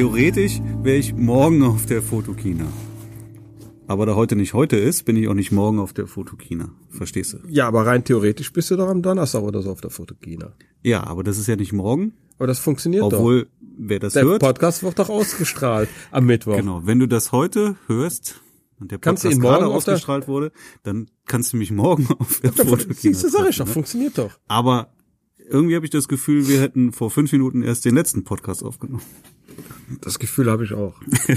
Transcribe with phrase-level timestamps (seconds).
[0.00, 2.64] theoretisch wäre ich morgen auf der Fotokina.
[3.86, 6.70] Aber da heute nicht heute ist, bin ich auch nicht morgen auf der Fotokina.
[6.88, 7.38] Verstehst du?
[7.48, 10.52] Ja, aber rein theoretisch bist du doch am Donnerstag oder so auf der Fotokina.
[10.82, 12.14] Ja, aber das ist ja nicht morgen.
[12.38, 14.20] Aber das funktioniert Obwohl, wer das doch.
[14.22, 14.40] Der hört.
[14.40, 16.56] Podcast wird doch ausgestrahlt am Mittwoch.
[16.56, 18.40] Genau, wenn du das heute hörst
[18.78, 20.50] und der Kannst Podcast morgen gerade der- ausgestrahlt wurde,
[20.82, 23.72] dann kannst du mich morgen auf der Fotokina Siehst du, sag ich doch, ne?
[23.72, 24.30] funktioniert doch.
[24.48, 24.94] Aber
[25.50, 29.02] irgendwie habe ich das Gefühl, wir hätten vor fünf Minuten erst den letzten Podcast aufgenommen.
[30.00, 30.94] Das Gefühl habe ich auch.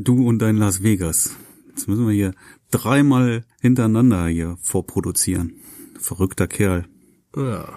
[0.00, 1.34] Du und dein Las Vegas.
[1.70, 2.32] Jetzt müssen wir hier
[2.70, 5.54] dreimal hintereinander hier vorproduzieren.
[5.98, 6.86] Verrückter Kerl.
[7.34, 7.76] Ja,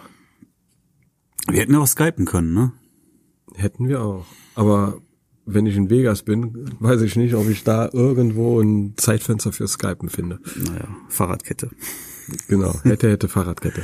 [1.47, 2.73] Wir hätten auch skypen können, ne?
[3.55, 4.25] hätten wir auch.
[4.55, 5.01] Aber
[5.45, 9.67] wenn ich in Vegas bin, weiß ich nicht, ob ich da irgendwo ein Zeitfenster für
[9.67, 10.39] Skypen finde.
[10.63, 11.71] Naja, Fahrradkette.
[12.47, 13.83] Genau, hätte, hätte Fahrradkette.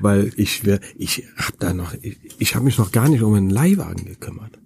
[0.00, 0.62] Weil ich
[0.96, 4.58] ich hab da noch, ich, ich habe mich noch gar nicht um einen Leihwagen gekümmert.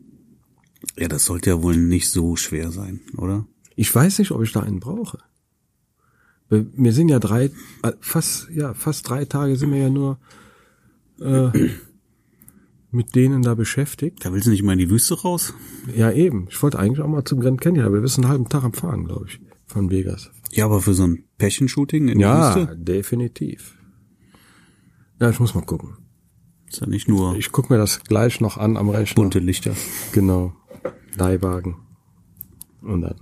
[0.97, 3.47] Ja, das sollte ja wohl nicht so schwer sein, oder?
[3.77, 5.19] Ich weiß nicht, ob ich da einen brauche.
[6.48, 7.51] Wir sind ja drei,
[7.83, 10.19] äh, fast, ja, fast drei Tage sind wir ja nur
[11.20, 11.51] äh,
[12.91, 14.25] mit denen da beschäftigt.
[14.25, 15.55] Da willst du nicht mal in die Wüste raus?
[15.95, 16.48] Ja, eben.
[16.51, 18.73] Ich wollte eigentlich auch mal zum Grand Canyon, aber wir sind einen halben Tag am
[18.73, 20.31] Fahren, glaube ich, von Vegas.
[20.51, 23.77] Ja, aber für so ein Pärchenshooting in Ja, der Wüste definitiv.
[25.20, 25.96] Ja, ich muss mal gucken.
[26.68, 29.14] ist ja nicht nur Ich guck mir das gleich noch an am Rechner.
[29.22, 29.72] bunte Lichter.
[30.12, 30.52] Genau.
[31.16, 31.77] Leihwagen.
[32.82, 33.16] Und dann.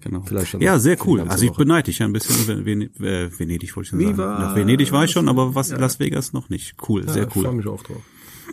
[0.00, 0.22] Genau.
[0.24, 1.22] Vielleicht dann ja, sehr cool.
[1.22, 2.64] Also ich beneide dich ja ein bisschen.
[2.64, 4.12] Ven äh, Venedig wollte ich schon sagen.
[4.12, 6.76] Viva Nach Venedig war ich schon, aber was Las Vegas noch nicht.
[6.88, 7.54] Cool, Ja, sehr Ich freue cool.
[7.54, 8.02] mich auch drauf.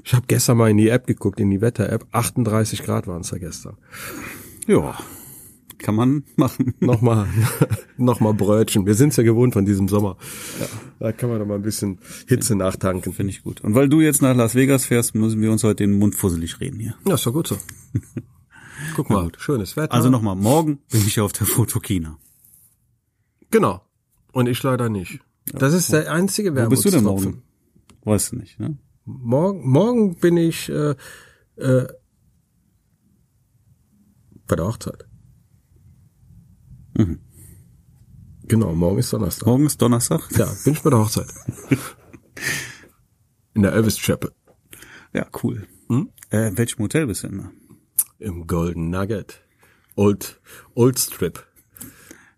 [0.04, 2.06] Ich habe gestern mal in die App geguckt, in die Wetter-App.
[2.12, 3.78] 38 Grad waren es da gestern.
[4.68, 4.96] Ja,
[5.78, 6.74] kann man machen.
[6.80, 7.28] Nochmal,
[7.98, 8.86] nochmal Brötchen.
[8.86, 10.18] Wir sind's ja gewohnt von diesem Sommer.
[11.00, 13.14] Da kann man doch mal ein bisschen Hitze nachtanken.
[13.14, 13.62] Finde ich gut.
[13.62, 16.60] Und weil du jetzt nach Las Vegas fährst, müssen wir uns heute den Mund fusselig
[16.60, 16.96] reden hier.
[17.08, 17.58] Ja, ist doch gut so.
[18.96, 19.94] Guck mal, schönes Wetter.
[19.94, 22.18] Also nochmal, morgen bin ich auf der Fotokina.
[23.52, 23.82] Genau.
[24.32, 25.22] Und ich leider nicht.
[25.46, 27.44] Das ist der einzige Wo bist du denn morgen?
[28.04, 28.78] Weißt du nicht, ne?
[29.06, 30.96] Morgen, morgen bin ich äh,
[31.58, 31.88] äh,
[34.48, 35.06] bei der Hochzeit.
[36.96, 37.20] Mhm.
[38.48, 39.48] Genau, morgen ist Donnerstag.
[39.48, 40.22] Morgen ist Donnerstag.
[40.38, 41.28] Ja, bin ich bei der Hochzeit.
[43.54, 44.32] In der Elvis Chapel.
[45.14, 45.66] Ja, cool.
[45.88, 46.10] Hm?
[46.30, 47.52] Äh, in welchem Hotel bist du da?
[48.20, 49.42] Im Golden Nugget.
[49.96, 50.42] Old,
[50.74, 51.46] Old Strip.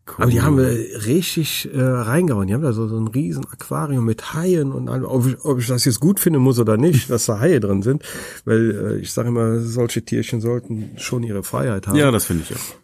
[0.08, 0.16] Cool.
[0.24, 0.70] Aber die haben wir
[1.06, 2.48] richtig äh, reingehauen.
[2.48, 5.06] Die haben da so, so ein riesen Aquarium mit Haien und allem.
[5.06, 7.82] Ob ich, ob ich das jetzt gut finde muss oder nicht, dass da Haie drin
[7.82, 8.04] sind.
[8.46, 11.96] Weil äh, ich sage immer, solche Tierchen sollten schon ihre Freiheit haben.
[11.98, 12.76] Ja, das finde ich auch.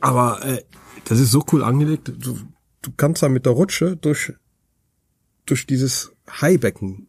[0.00, 0.62] Aber äh,
[1.04, 2.12] das ist so cool angelegt.
[2.18, 2.36] Du,
[2.82, 4.32] du kannst da mit der Rutsche durch,
[5.46, 7.08] durch dieses Haibecken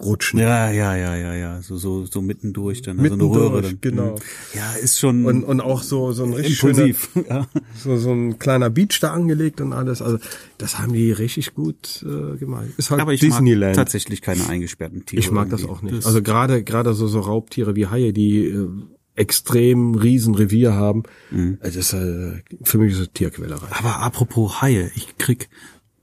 [0.00, 0.40] rutschen.
[0.40, 1.62] Ja, ja, ja, ja, ja.
[1.62, 2.96] So, so, so mittendurch dann.
[2.96, 3.80] Mitten so eine Röhre durch, dann.
[3.82, 4.14] genau.
[4.16, 4.20] Mhm.
[4.54, 7.10] Ja, ist schon Und, und auch so, so ein richtig impulsiv.
[7.14, 7.22] Ja.
[7.22, 10.02] schöner, so, so ein kleiner Beach da angelegt und alles.
[10.02, 10.18] Also
[10.58, 12.66] das haben die richtig gut äh, gemacht.
[12.78, 13.76] Ist halt Aber ich Disneyland.
[13.76, 15.20] mag tatsächlich keine eingesperrten Tiere.
[15.20, 15.76] ich mag das irgendwie.
[15.78, 15.98] auch nicht.
[15.98, 18.68] Das- also gerade gerade so so Raubtiere wie Haie, die äh,
[19.14, 21.02] extrem riesen Revier haben.
[21.30, 21.58] Mhm.
[21.60, 23.66] Also das ist äh, für mich ist das Tierquälerei.
[23.72, 25.48] Aber apropos Haie, ich krieg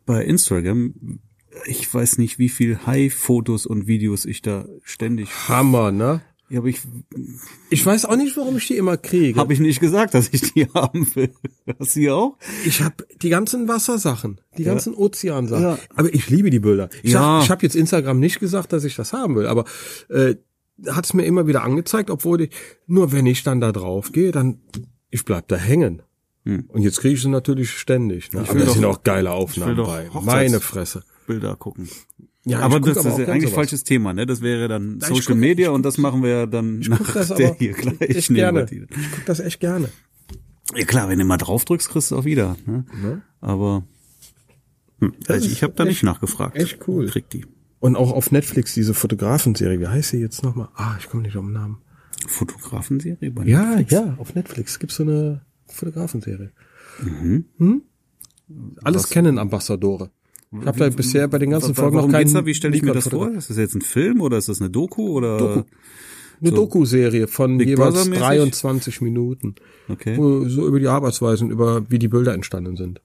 [0.05, 0.93] bei Instagram,
[1.65, 5.29] ich weiß nicht, wie viel Hai-Fotos und Videos ich da ständig.
[5.49, 6.21] Hammer, ne?
[6.51, 6.79] Ja, aber ich
[7.69, 9.39] Ich weiß auch nicht, warum ich die immer kriege.
[9.39, 11.31] habe ich nicht gesagt, dass ich die haben will.
[11.79, 12.37] Hast du die auch?
[12.65, 15.61] Ich habe die ganzen Wassersachen, die ganzen Ozeansachen.
[15.63, 15.79] Ja.
[15.95, 16.89] Aber ich liebe die Bilder.
[17.03, 17.37] Ich Ja.
[17.39, 19.65] sag, ich habe jetzt Instagram nicht gesagt, dass ich das haben will, aber
[20.09, 20.35] äh,
[20.87, 22.49] hat es mir immer wieder angezeigt, obwohl ich,
[22.87, 24.59] nur wenn ich dann da drauf gehe, dann
[25.09, 26.01] ich bleib da hängen.
[26.45, 28.31] Und jetzt kriege ich sie natürlich ständig.
[28.33, 28.39] Ne?
[28.39, 28.43] Hm.
[28.45, 30.09] Ich Aber will da doch- sind auch geile will Aufnahmen doch bei.
[30.21, 31.03] Meine Fresse.
[31.27, 31.87] Bilder gucken.
[32.45, 33.55] Ja, aber guck das auch ist ja eigentlich sowas.
[33.55, 34.25] falsches Thema, ne?
[34.25, 36.89] Das wäre dann ich Social guck- Media ich und das machen wir ja dann Ich
[36.89, 38.65] guck das der aber hier gleich echt gerne.
[38.71, 39.89] Ich guck das echt gerne.
[40.75, 42.55] Ja klar, wenn du mal drauf drückst, kriegst du auch wieder.
[42.65, 42.85] Ne?
[42.99, 43.21] Ne?
[43.41, 43.83] Aber
[44.99, 46.55] hm, also ich habe da nicht nachgefragt.
[46.57, 47.07] echt cool.
[47.07, 47.45] Krieg die.
[47.79, 49.79] Und auch auf Netflix diese Fotografenserie.
[49.79, 50.67] Wie heißt sie jetzt nochmal?
[50.75, 51.77] Ah, ich komme nicht auf den Namen.
[52.27, 53.91] Fotografenserie bei Ja, Netflix?
[53.91, 56.51] ja, auf Netflix gibt's so eine Fotografenserie.
[56.99, 57.83] Hm?
[58.83, 60.11] Alles kennen Ambassadore.
[60.51, 62.45] Ich habe da bisher bei den ganzen Folgen noch keinen da?
[62.45, 63.31] Wie stelle ich mir das vor?
[63.31, 65.37] Ist das jetzt ein Film oder ist das eine Doku oder?
[65.37, 65.63] Doku.
[66.41, 68.25] Eine Doku-Serie von Big jeweils Brother-mäßig?
[68.25, 69.55] 23 Minuten.
[69.89, 70.15] Okay.
[70.15, 73.01] So über die Arbeitsweisen, über wie die Bilder entstanden sind.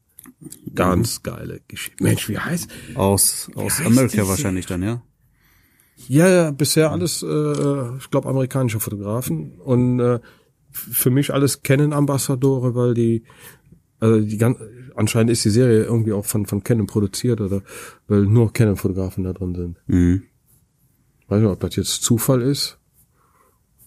[0.74, 2.02] Ganz geile Geschichte.
[2.02, 2.68] Mensch, wie heißt?
[2.94, 5.02] Aus aus heißt Amerika diese- wahrscheinlich dann, ja.
[6.08, 9.52] Ja, ja, bisher alles, äh, ich glaube, amerikanische Fotografen.
[9.60, 10.18] Und äh,
[10.70, 13.22] für mich alles Canon-Ambassadore, weil die,
[14.00, 14.58] also die ganz,
[14.96, 17.62] anscheinend ist die Serie irgendwie auch von, von Canon produziert oder
[18.08, 19.76] weil nur Canon-Fotografen da drin sind.
[19.86, 20.24] Mhm.
[21.28, 22.78] Weiß nicht, ob das jetzt Zufall ist,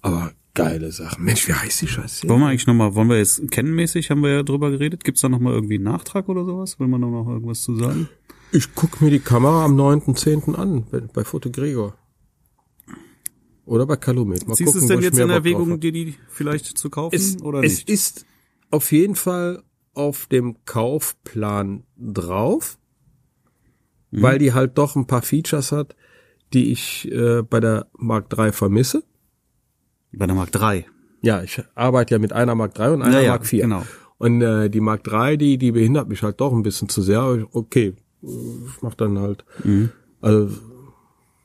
[0.01, 1.23] aber geile Sachen.
[1.23, 2.27] Mensch, wie heißt die Scheiße?
[2.29, 5.29] Wollen wir eigentlich nochmal, wollen wir jetzt kennenmäßig, haben wir ja drüber geredet, gibt's da
[5.29, 6.79] nochmal irgendwie einen Nachtrag oder sowas?
[6.79, 8.09] Will man da noch irgendwas zu sagen?
[8.51, 10.55] Ich guck mir die Kamera am 9.10.
[10.55, 11.95] an, bei, bei Foto Gregor.
[13.65, 14.47] Oder bei Calumet.
[14.47, 17.41] Mal Siehst du es gucken, denn jetzt in Erwägung, dir die vielleicht zu kaufen es,
[17.41, 17.89] oder es nicht?
[17.89, 18.25] ist
[18.71, 19.63] auf jeden Fall
[19.93, 22.77] auf dem Kaufplan drauf,
[24.11, 24.21] Mhm.
[24.21, 25.95] weil die halt doch ein paar Features hat,
[26.53, 29.03] die ich äh, bei der Mark III vermisse.
[30.11, 30.85] Bei der Mark 3.
[31.21, 33.61] Ja, ich arbeite ja mit einer Mark III und einer Ja, ja, Mark IV.
[33.61, 33.83] genau.
[34.17, 37.47] Und äh, die Mark III, die, die behindert mich halt doch ein bisschen zu sehr.
[37.51, 39.45] Okay, ich mach dann halt.
[39.63, 39.89] Mhm.
[40.21, 40.49] Also,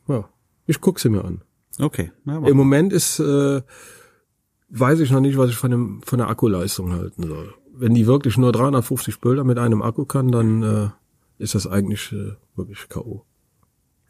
[0.08, 0.28] ja,
[0.66, 1.42] ich guck sie mir an.
[1.78, 2.12] Okay.
[2.24, 3.62] Na, Im Moment ist, äh,
[4.70, 7.54] weiß ich noch nicht, was ich von, dem, von der Akkuleistung halten soll.
[7.74, 10.88] Wenn die wirklich nur 350 Bilder mit einem Akku kann, dann äh,
[11.38, 13.24] ist das eigentlich äh, wirklich K.O.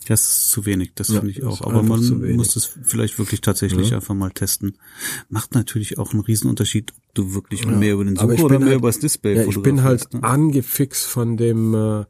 [0.04, 1.60] das ist zu wenig, das Ja, finde ich auch.
[1.62, 2.00] Aber man
[2.36, 4.76] muss das vielleicht wirklich tatsächlich einfach mal testen.
[5.28, 8.78] Macht natürlich auch einen Riesenunterschied, ob du wirklich mehr über den Sucher oder mehr halt-
[8.78, 10.22] über das Display Ja, ich bin halt ne?
[10.22, 12.00] angefixt von dem äh,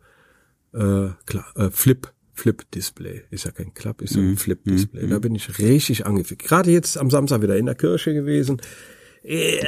[0.76, 2.12] äh, klar, äh, Flip.
[2.34, 3.24] Flip-Display.
[3.30, 4.30] Ist ja kein Klapp, ist ja Mhm.
[4.30, 5.06] ein Flip-Display.
[5.06, 6.48] Da bin ich richtig angefixt.
[6.48, 8.60] Gerade jetzt am Samstag wieder in der Kirche gewesen.
[9.22, 9.62] Äh,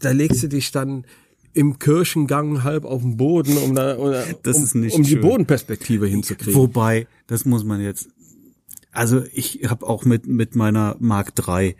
[0.00, 1.06] da legst du dich dann
[1.56, 5.16] im Kirchengang halb auf den Boden, um da um, um, um die.
[5.16, 6.54] Bodenperspektive hinzukriegen.
[6.54, 8.08] Wobei, das muss man jetzt.
[8.92, 11.74] Also ich habe auch mit mit meiner Mark III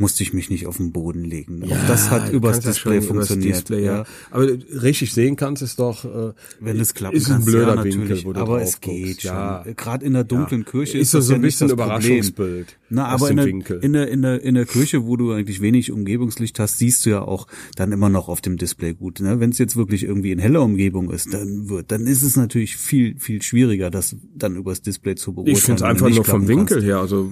[0.00, 1.62] musste ich mich nicht auf den Boden legen.
[1.64, 3.56] auch das hat übers kannst ja Display schon übers funktioniert.
[3.56, 3.96] Display, ja.
[3.98, 4.04] ja.
[4.30, 4.46] Aber
[4.82, 6.04] richtig sehen kannst es doch.
[6.04, 9.22] Äh, Wenn es klappt, ist ein blöder Winkel, natürlich, wo du aber es geht guckst.
[9.22, 9.30] schon.
[9.32, 9.64] Ja.
[9.76, 11.86] Gerade in der dunklen Kirche Ist ist, das so ja ein bisschen Problem.
[11.86, 13.78] Überraschungsbild Na, aber in der, Winkel.
[13.82, 17.10] in der in der in der Kirche, wo du eigentlich wenig Umgebungslicht hast, siehst du
[17.10, 19.20] ja auch dann immer noch auf dem Display gut.
[19.20, 19.38] Ne?
[19.38, 22.76] Wenn es jetzt wirklich irgendwie in heller Umgebung ist, dann wird, dann ist es natürlich
[22.76, 25.56] viel viel schwieriger, das dann übers Display zu beurteilen.
[25.56, 26.86] Ich finde es einfach nur vom Winkel kannst.
[26.86, 26.98] her.
[26.98, 27.30] Also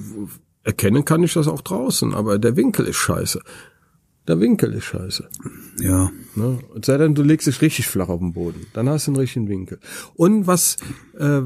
[0.68, 3.40] erkennen kann ich das auch draußen, aber der Winkel ist scheiße.
[4.28, 5.28] Der Winkel ist scheiße.
[5.80, 6.58] Ja, Ne?
[6.84, 8.66] Sei denn, du legst dich richtig flach auf den Boden.
[8.74, 9.80] Dann hast du einen richtigen Winkel.
[10.14, 10.76] Und was,
[11.18, 11.40] äh,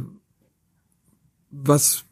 [1.50, 2.04] was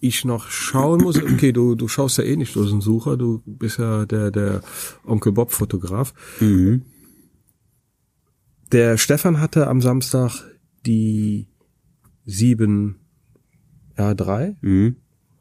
[0.00, 3.42] ich noch schauen muss, okay, du, du schaust ja eh nicht durch den Sucher, du
[3.46, 4.62] bist ja der, der
[5.04, 6.14] Onkel Bob Fotograf.
[6.40, 6.82] mhm.
[8.72, 10.32] Der Stefan hatte am Samstag
[10.86, 11.46] die
[12.24, 12.96] 7
[13.96, 14.96] R3, Mhm.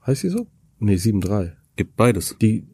[0.06, 0.48] heißt die so?
[0.82, 1.52] Nee, 7.3.
[1.76, 2.36] gibt beides.
[2.42, 2.68] Die,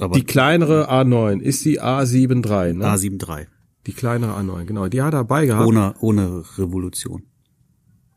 [0.00, 2.86] Aber die kleinere A9 ist die A73, ne?
[2.86, 3.46] A73
[3.86, 4.88] Die kleinere A9, genau.
[4.88, 5.66] Die hat er dabei gehabt.
[5.68, 7.22] ohne ohne Revolution.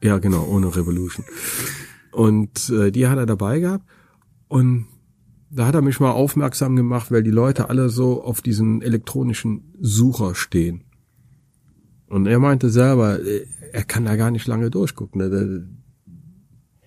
[0.02, 1.26] Ja, genau, ohne Revolution.
[2.12, 3.86] Und äh, die hat er dabei gehabt.
[4.48, 4.88] Und
[5.50, 9.74] da hat er mich mal aufmerksam gemacht, weil die Leute alle so auf diesen elektronischen
[9.80, 10.86] Sucher stehen.
[12.08, 15.20] Und er meinte selber, äh, er kann da gar nicht lange durchgucken.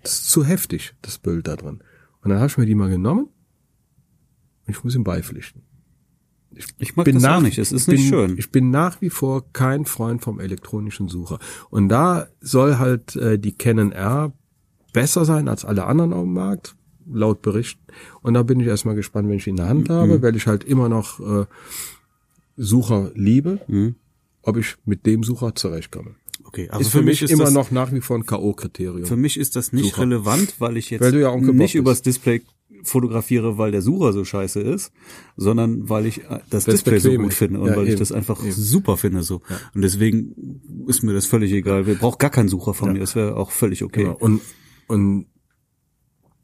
[0.03, 1.83] Das ist zu heftig, das Bild da drin.
[2.23, 3.25] Und dann habe ich mir die mal genommen.
[4.67, 5.63] Und ich muss ihm beipflichten.
[6.79, 7.59] Ich mag das auch nicht.
[7.59, 8.37] Es ist bin, nicht schön.
[8.39, 11.39] Ich bin nach wie vor kein Freund vom elektronischen Sucher.
[11.71, 14.33] Und da soll halt äh, die Canon R
[14.93, 16.77] besser sein als alle anderen auf dem Markt,
[17.11, 17.83] laut Berichten.
[18.21, 19.93] Und da bin ich erstmal gespannt, wenn ich ihn in der Hand Mhm.
[19.95, 21.47] habe, weil ich halt immer noch äh,
[22.57, 23.95] Sucher liebe, Mhm.
[24.43, 26.15] ob ich mit dem Sucher zurechtkomme.
[26.53, 29.07] Okay, also ist für, mich, ist immer das, noch nach wie vor ein K.O.-Kriterium.
[29.07, 30.03] Für mich ist das nicht Sucher.
[30.03, 32.43] relevant, weil ich jetzt Weil ja nicht übers Display
[32.83, 34.93] fotografiere, weil der Sucher so scheiße ist,
[35.37, 38.01] sondern weil ich äh, das Weil's Display so gut finde und Ja, weil ich eben.
[38.01, 39.41] das einfach super finde so.
[39.75, 41.87] Und deswegen ist mir das völlig egal.
[41.87, 42.99] Wir brauchen gar keinen Sucher von mir.
[42.99, 44.03] Das wäre auch völlig okay.
[44.03, 44.17] Genau.
[44.17, 44.43] Und,
[44.89, 45.27] und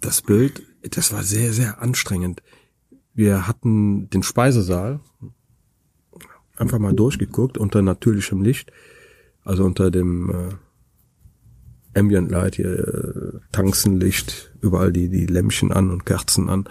[0.01, 2.43] das Bild, das war sehr, sehr anstrengend.
[3.13, 5.01] Wir hatten den Speisesaal
[6.57, 8.73] einfach mal durchgeguckt unter natürlichem Licht,
[9.45, 16.05] also unter dem äh, Ambient Light hier, äh, Tanzenlicht, überall die, die Lämpchen an und
[16.05, 16.69] Kerzen an.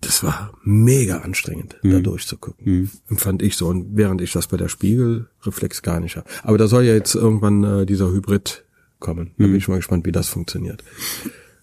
[0.00, 2.88] Das war mega anstrengend, da durchzugucken.
[3.08, 3.66] Empfand ich so.
[3.66, 6.28] Und während ich das bei der Spiegelreflex gar nicht habe.
[6.44, 8.64] Aber da soll ja jetzt irgendwann äh, dieser Hybrid
[9.00, 9.32] kommen.
[9.38, 10.84] Da bin ich mal gespannt, wie das funktioniert.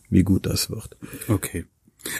[0.09, 0.97] Wie gut das wird.
[1.29, 1.65] Okay.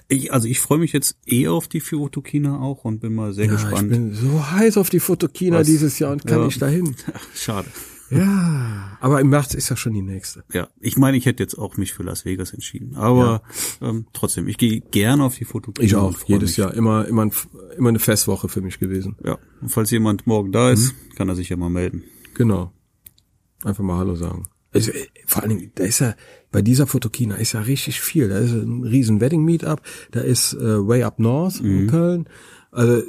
[0.08, 3.46] Ich, also ich freue mich jetzt eh auf die Fotokina auch und bin mal sehr
[3.46, 3.90] Ja, ich gespannt.
[3.90, 6.46] bin so heiß auf die Fotokina dieses Jahr und kann Ja.
[6.46, 6.96] nicht dahin.
[7.36, 7.68] Schade.
[8.12, 10.44] Ja, aber im März ist ja schon die nächste.
[10.54, 13.42] Ja, ich meine, ich hätte jetzt auch mich für Las Vegas entschieden, aber
[13.82, 15.84] ähm, trotzdem, ich gehe gerne auf die Fotokina.
[15.86, 16.58] Ich auch, jedes mich.
[16.58, 16.74] Jahr.
[16.76, 17.32] Immer, immer, ein,
[17.78, 19.16] immer eine Festwoche für mich gewesen.
[19.24, 21.16] Ja, und falls jemand morgen da ist, Mhm.
[21.16, 22.04] kann er sich ja mal melden.
[22.36, 22.72] Genau.
[23.64, 24.48] Einfach mal Hallo sagen.
[24.72, 26.14] Also, äh, vor allen Dingen, da ist ja,
[26.56, 28.30] bei dieser Fotokina ist ja richtig viel.
[28.30, 29.82] Da ist ein riesen Wedding-Meetup,
[30.12, 32.30] da ist äh, Way Up North in Köln.
[32.72, 33.04] Also,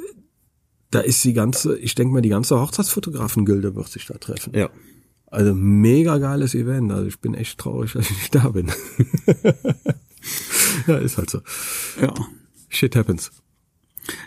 [0.91, 4.53] da ist die ganze, ich denke mal, die ganze Hochzeitsfotografengilde wird sich da treffen.
[4.53, 4.69] Ja.
[5.27, 6.91] Also mega geiles Event.
[6.91, 8.69] Also ich bin echt traurig, dass ich nicht da bin.
[10.87, 11.41] ja, ist halt so.
[12.01, 12.13] Ja.
[12.67, 13.31] Shit happens.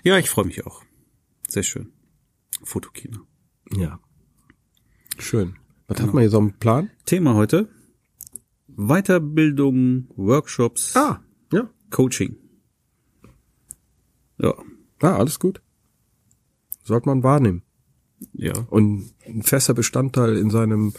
[0.03, 0.83] Ja, ich freue mich auch.
[1.47, 1.93] Sehr schön.
[2.63, 3.21] Fotokina.
[3.77, 4.01] Ja.
[5.19, 5.57] Schön.
[5.89, 6.89] Was hat man hier so einen Plan?
[7.05, 7.69] Thema heute.
[8.89, 11.21] Weiterbildung, Workshops, Ah,
[11.53, 11.69] ja.
[11.91, 12.37] Coaching.
[14.39, 14.55] Ja.
[15.01, 15.61] Ah, alles gut.
[16.83, 17.63] Sollte man wahrnehmen.
[18.33, 18.53] Ja.
[18.71, 20.93] Und ein fester Bestandteil in seinem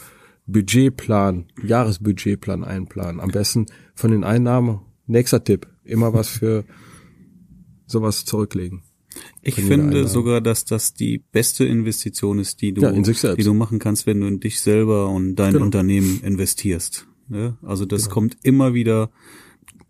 [0.46, 3.20] Budgetplan, Jahresbudgetplan einplanen.
[3.20, 4.80] Am besten von den Einnahmen.
[5.06, 5.66] Nächster Tipp.
[5.84, 6.64] Immer was für
[7.86, 8.82] sowas zurücklegen.
[9.42, 13.78] Ich finde sogar, dass das die beste Investition ist, die du, Ja, die du machen
[13.78, 15.64] kannst, wenn du in dich selber und dein Genau.
[15.66, 17.06] Unternehmen investierst.
[17.34, 17.56] Ja?
[17.62, 19.10] Also das kommt immer wieder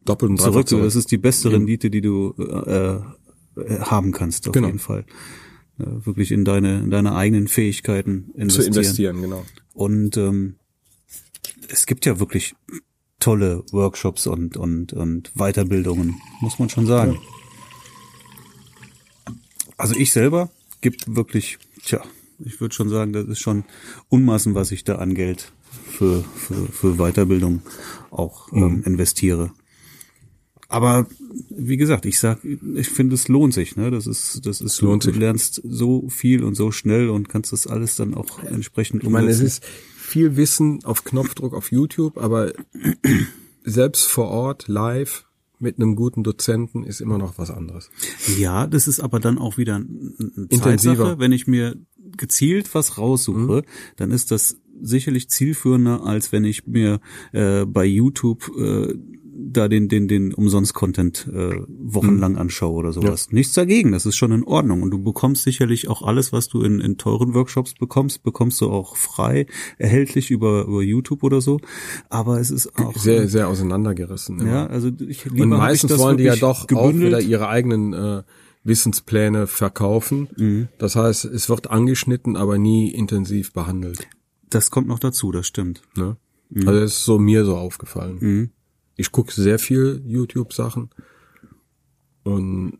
[0.04, 0.68] Doppelt und zurück.
[0.68, 0.84] zurück.
[0.84, 2.96] Das ist die beste Rendite, die du äh,
[3.60, 4.66] äh, haben kannst, auf Genau.
[4.66, 5.04] jeden Fall.
[5.78, 8.72] Ja, wirklich in deine, in deine eigenen Fähigkeiten investieren.
[8.72, 9.44] zu investieren, genau.
[9.74, 10.56] Und ähm,
[11.68, 12.54] es gibt ja wirklich
[13.20, 17.18] tolle Workshops und, und, und Weiterbildungen, muss man schon sagen.
[19.76, 22.02] Also ich selber gibt wirklich, tja,
[22.44, 23.64] ich würde schon sagen, das ist schon
[24.08, 25.52] Unmaßen, was ich da an Geld
[25.92, 27.62] für, für, für Weiterbildung
[28.10, 29.52] auch ähm, investiere.
[30.68, 31.06] Aber
[31.50, 33.76] wie gesagt, ich sag, ich finde, es lohnt sich.
[33.76, 33.90] Ne?
[33.90, 35.18] Das ist, das ist, lohnt du sich.
[35.18, 39.28] lernst so viel und so schnell und kannst das alles dann auch entsprechend Ich meine,
[39.28, 39.64] es umsetzen.
[39.64, 39.64] ist
[39.98, 42.52] viel Wissen auf Knopfdruck auf YouTube, aber
[43.64, 45.26] selbst vor Ort, live,
[45.58, 47.90] mit einem guten Dozenten ist immer noch was anderes.
[48.36, 50.96] Ja, das ist aber dann auch wieder ein, ein Intensiver.
[50.96, 51.18] Zeitsache.
[51.18, 51.76] Wenn ich mir
[52.16, 53.62] gezielt was raussuche,
[53.96, 57.00] dann ist das sicherlich zielführender, als wenn ich mir
[57.32, 58.94] äh, bei YouTube äh,
[59.34, 63.32] da den den den Umsonst-Content äh, wochenlang anschaue oder sowas.
[63.32, 66.62] Nichts dagegen, das ist schon in Ordnung und du bekommst sicherlich auch alles, was du
[66.62, 69.46] in, in teuren Workshops bekommst, bekommst du auch frei
[69.78, 71.60] erhältlich über über YouTube oder so.
[72.08, 74.38] Aber es ist auch Sehr, sehr auseinandergerissen.
[74.40, 74.50] immer.
[74.50, 77.06] ja, also ich lieber Und ich meistens das wollen die ja doch auch gebündelt.
[77.08, 78.22] wieder ihre eigenen äh,
[78.64, 80.28] Wissenspläne verkaufen.
[80.36, 80.68] Mhm.
[80.78, 84.06] Das heißt, es wird angeschnitten, aber nie intensiv behandelt.
[84.54, 85.82] Das kommt noch dazu, das stimmt.
[85.96, 86.16] Ne?
[86.54, 88.18] Also das ist so mir so aufgefallen.
[88.20, 88.50] Mhm.
[88.96, 90.90] Ich gucke sehr viel YouTube-Sachen
[92.24, 92.78] und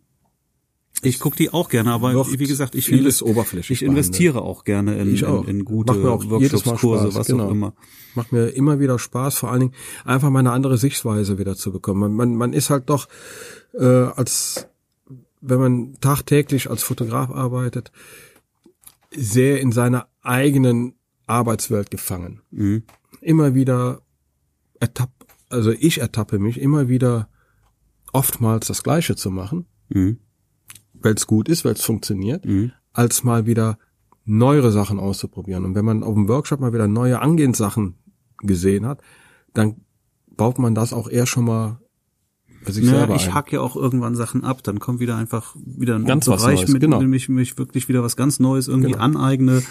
[1.01, 4.99] Ich gucke die auch gerne, aber wie gesagt, ich, vieles oberflächlich ich investiere auch gerne
[4.99, 5.45] in, Ich auch.
[5.45, 7.47] in, in gute Workshops, Kurse, was genau.
[7.47, 7.75] auch immer.
[8.15, 9.75] Macht mir immer wieder Spaß, vor allen Dingen
[10.05, 12.01] einfach mal eine andere Sichtweise wieder zu bekommen.
[12.01, 13.09] Man, man, man ist halt doch
[13.73, 14.69] äh, als
[15.43, 17.91] wenn man tagtäglich als Fotograf arbeitet,
[19.11, 20.95] sehr in seiner eigenen
[21.33, 22.41] Arbeitswelt gefangen.
[22.51, 22.83] Mhm.
[23.21, 24.03] Immer wieder
[24.81, 25.11] ertapp,
[25.49, 27.29] also ich ertappe mich immer wieder
[28.13, 30.19] oftmals das Gleiche zu machen, Mhm.
[30.95, 32.73] weil es gut ist, weil es funktioniert, Mhm.
[32.93, 33.79] als mal wieder
[34.25, 35.65] neuere Sachen auszuprobieren.
[35.65, 37.97] Und wenn man auf dem Workshop mal wieder neue Angehenssachen
[38.39, 39.01] gesehen hat,
[39.55, 39.77] dann
[40.37, 41.81] baut man das auch eher schon mal
[42.65, 43.35] bei sich Ja, selber ich ein.
[43.35, 46.71] hack ja auch irgendwann Sachen ab, dann kommt wieder einfach wieder ein Ganz Bereich, Neues,
[46.73, 46.99] mit genau.
[47.01, 49.03] dem ich mich wirklich wieder was ganz Neues irgendwie Genau.
[49.05, 49.63] aneigne.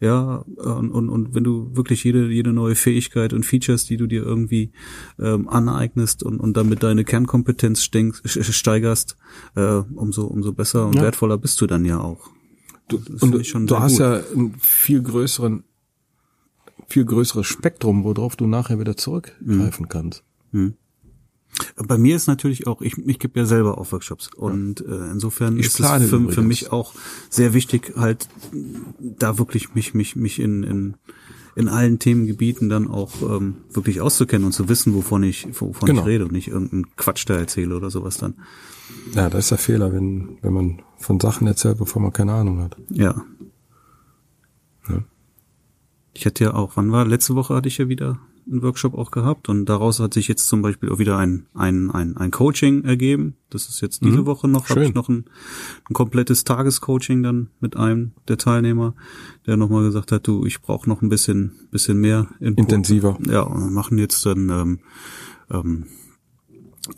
[0.00, 4.06] Ja, und, und, und wenn du wirklich jede, jede neue Fähigkeit und Features, die du
[4.06, 4.70] dir irgendwie
[5.18, 8.22] ähm, aneignest und, und damit deine Kernkompetenz steigst,
[8.54, 9.16] steigerst,
[9.56, 11.02] äh, umso, umso besser und Ja.
[11.02, 12.30] wertvoller bist du dann ja auch.
[12.88, 14.00] Du, Das und du sehr hast gut.
[14.00, 15.64] ja einen viel größeren,
[16.86, 19.88] viel größeres Spektrum, worauf du nachher wieder zurückgreifen Mhm.
[19.88, 20.22] kannst.
[21.76, 25.58] Bei mir ist natürlich auch, ich, ich gebe ja selber auch Workshops und äh, insofern
[25.58, 26.92] Ich ist es für, für mich auch
[27.30, 28.28] sehr wichtig, halt
[29.00, 30.94] da wirklich mich mich mich in in
[31.56, 36.02] in allen Themengebieten dann auch ähm, wirklich auszukennen und zu wissen, wovon ich wovon Genau.
[36.02, 38.34] ich rede und nicht irgendeinen Quatsch da erzähle oder sowas dann.
[39.14, 42.60] Ja, das ist der Fehler, wenn, wenn man von Sachen erzählt, wovon man keine Ahnung
[42.62, 42.76] hat.
[42.90, 43.24] Ja.
[44.88, 45.02] Ja.
[46.14, 48.18] Ich hatte ja auch, wann war letzte Woche hatte ich ja wieder
[48.50, 51.90] einen Workshop auch gehabt und daraus hat sich jetzt zum Beispiel auch wieder ein ein
[51.90, 53.36] ein, ein Coaching ergeben.
[53.50, 54.26] Das ist jetzt diese Mhm.
[54.26, 55.24] Woche noch, habe ich noch ein,
[55.88, 58.94] ein komplettes Tagescoaching dann mit einem der Teilnehmer,
[59.46, 62.58] der nochmal gesagt hat, du, ich brauche noch ein bisschen bisschen mehr Input.
[62.58, 63.18] Intensiver.
[63.28, 64.78] Ja, und wir machen jetzt dann ähm,
[65.50, 65.84] ähm,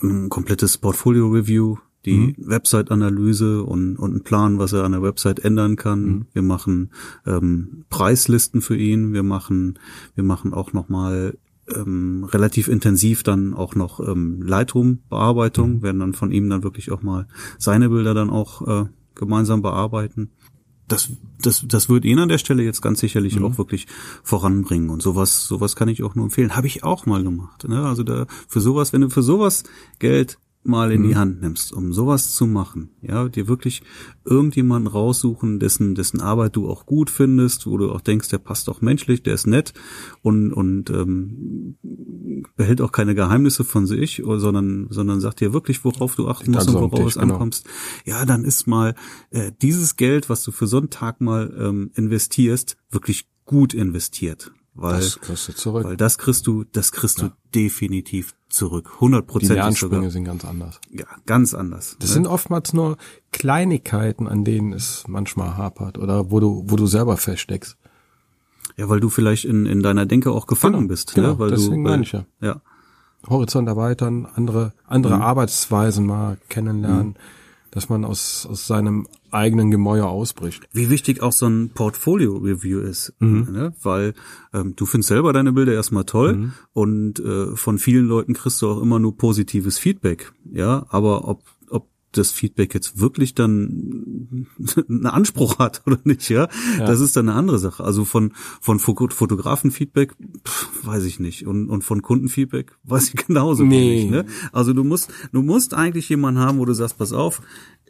[0.02, 1.76] ein komplettes Portfolio-Review,
[2.06, 6.26] die Website-Analyse und, und einen Plan, was er an der Website ändern kann.
[6.32, 6.90] Wir machen
[7.26, 9.12] ähm, Preislisten für ihn.
[9.12, 9.78] Wir machen,
[10.14, 11.36] wir machen auch nochmal
[11.74, 17.02] ähm, relativ intensiv dann auch noch ähm, Lightroom-Bearbeitung, werden dann von ihm dann wirklich auch
[17.02, 17.26] mal
[17.58, 20.30] seine Bilder dann auch äh, gemeinsam bearbeiten.
[20.88, 23.86] Das, das, das wird ihn an der Stelle jetzt ganz sicherlich auch wirklich
[24.24, 26.56] voranbringen und sowas, sowas kann ich auch nur empfehlen.
[26.56, 27.68] Habe ich auch mal gemacht.
[27.68, 27.84] Ne?
[27.84, 29.62] Also da für sowas, wenn du für sowas
[30.00, 33.82] Geld mal in die Hand nimmst, um sowas zu machen, ja, dir wirklich
[34.26, 38.68] irgendjemanden raussuchen, dessen, dessen Arbeit du auch gut findest, wo du auch denkst, der passt
[38.68, 39.72] auch menschlich, der ist nett
[40.20, 41.76] und, und ähm,
[42.56, 46.68] behält auch keine Geheimnisse von sich, sondern, sondern sagt dir wirklich, worauf du achten musst
[46.68, 47.34] und worauf es genau.
[47.34, 47.66] ankommst.
[48.04, 48.94] Ja, dann ist mal
[49.30, 54.52] äh, dieses Geld, was du für so einen Tag mal ähm, investierst, wirklich gut investiert.
[54.80, 55.84] Weil, Das kriegst du zurück.
[55.84, 58.90] weil das kriegst du, das kriegst du definitiv zurück.
[58.96, 60.10] Die Hundertprozentig Lernsprünge sogar.
[60.10, 60.80] sind ganz anders.
[60.90, 61.96] Ja, ganz anders.
[62.00, 62.14] Das ne?
[62.14, 62.96] sind oftmals nur
[63.30, 67.76] Kleinigkeiten, an denen es manchmal hapert oder wo du, wo du selber feststeckst.
[68.76, 71.14] Ja, weil du vielleicht in, in deiner Denke auch gefangen Genau, bist.
[71.14, 71.38] genau, ne?
[71.38, 72.24] weil deswegen du, weil, ich ja.
[72.40, 72.60] Ja.
[73.28, 75.22] Horizont erweitern, andere, andere Mhm.
[75.22, 77.16] Arbeitsweisen mal kennenlernen,
[77.70, 80.68] dass man aus, aus seinem eigenen Gemäuer ausbricht.
[80.72, 83.12] Wie wichtig auch so ein Portfolio-Review ist.
[83.20, 83.48] Mhm.
[83.52, 83.72] Ne?
[83.82, 84.14] Weil
[84.52, 86.52] ähm, du findest selber deine Bilder erstmal toll Mhm.
[86.72, 90.32] und äh, von vielen Leuten kriegst du auch immer nur positives Feedback.
[90.50, 91.44] Ja, aber ob ob
[92.12, 94.46] das Feedback jetzt wirklich dann
[94.88, 96.48] einen Anspruch hat oder nicht, ja,
[96.78, 97.84] das ist dann eine andere Sache.
[97.84, 100.14] Also von von Fo- Fotografen-Feedback
[100.82, 103.80] weiß ich nicht und und von Kundenfeedback weiß ich genauso Nee.
[104.00, 104.10] wenig.
[104.10, 104.26] Ne?
[104.52, 107.42] Also du musst du musst eigentlich jemanden haben, wo du sagst, pass auf,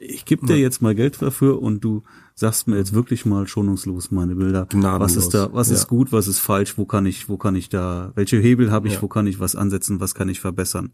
[0.03, 2.03] ich gebe dir jetzt mal Geld dafür und du
[2.35, 4.65] sagst mir jetzt wirklich mal schonungslos meine Bilder.
[4.67, 5.17] Gnadenlos.
[5.17, 5.75] Was ist da, was Ja.
[5.77, 8.89] ist gut, was ist falsch, wo kann ich, wo kann ich da, welche Hebel habe
[8.89, 9.03] ich, Ja.
[9.03, 10.93] wo kann ich was ansetzen, was kann ich verbessern?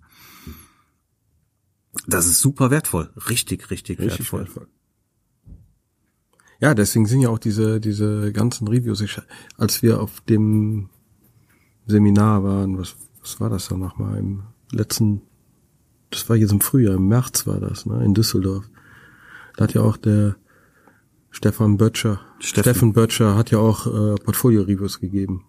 [2.07, 4.41] Das ist super wertvoll, richtig, richtig, Richtig wertvoll.
[4.41, 4.69] wertvoll.
[6.61, 9.01] Ja, deswegen sind ja auch diese, diese ganzen Reviews.
[9.01, 9.21] Ich,
[9.59, 10.89] als wir auf dem
[11.87, 15.23] Seminar waren, was, was war das da nochmal im letzten,
[16.11, 18.69] das war jetzt im Frühjahr, im März war das, ne, in Düsseldorf.
[19.57, 20.37] Da hat ja auch der
[21.37, 22.63] Stefan Böttcher, Steffen.
[22.63, 25.45] Steffen Böttcher hat ja auch äh, Portfolio-Reviews gegeben.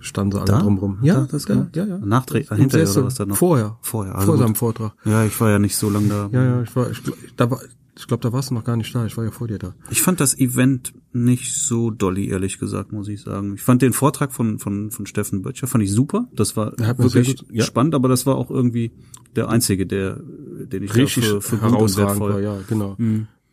[0.00, 0.58] Standen sie alle Da?
[0.60, 0.98] drumrum.
[1.02, 1.76] Ja, er das ja, gemacht?
[1.76, 1.98] ja, ja.
[1.98, 3.36] Nachträglich, hinterher oder was da noch?
[3.36, 3.78] Vorher.
[3.80, 4.42] Vorher, also Vor gut.
[4.44, 4.92] seinem Vortrag.
[5.04, 6.28] Ja, ich war ja nicht so lange da.
[6.32, 7.00] Ja, ja, ich war, ich,
[7.36, 7.60] da war,
[7.96, 9.06] ich glaube, da warst du noch gar nicht da.
[9.06, 9.74] Ich war ja vor dir da.
[9.88, 13.54] Ich fand das Event nicht so dolly, ehrlich gesagt, muss ich sagen.
[13.54, 16.26] Ich fand den Vortrag von, von, von Steffen Böttcher, fand ich super.
[16.34, 17.62] Das war wirklich gut- ja.
[17.64, 18.90] spannend, aber das war auch irgendwie
[19.36, 22.32] der einzige, der, den ich richtig da für, für gut und wertvoll.
[22.34, 22.96] war, ja, genau.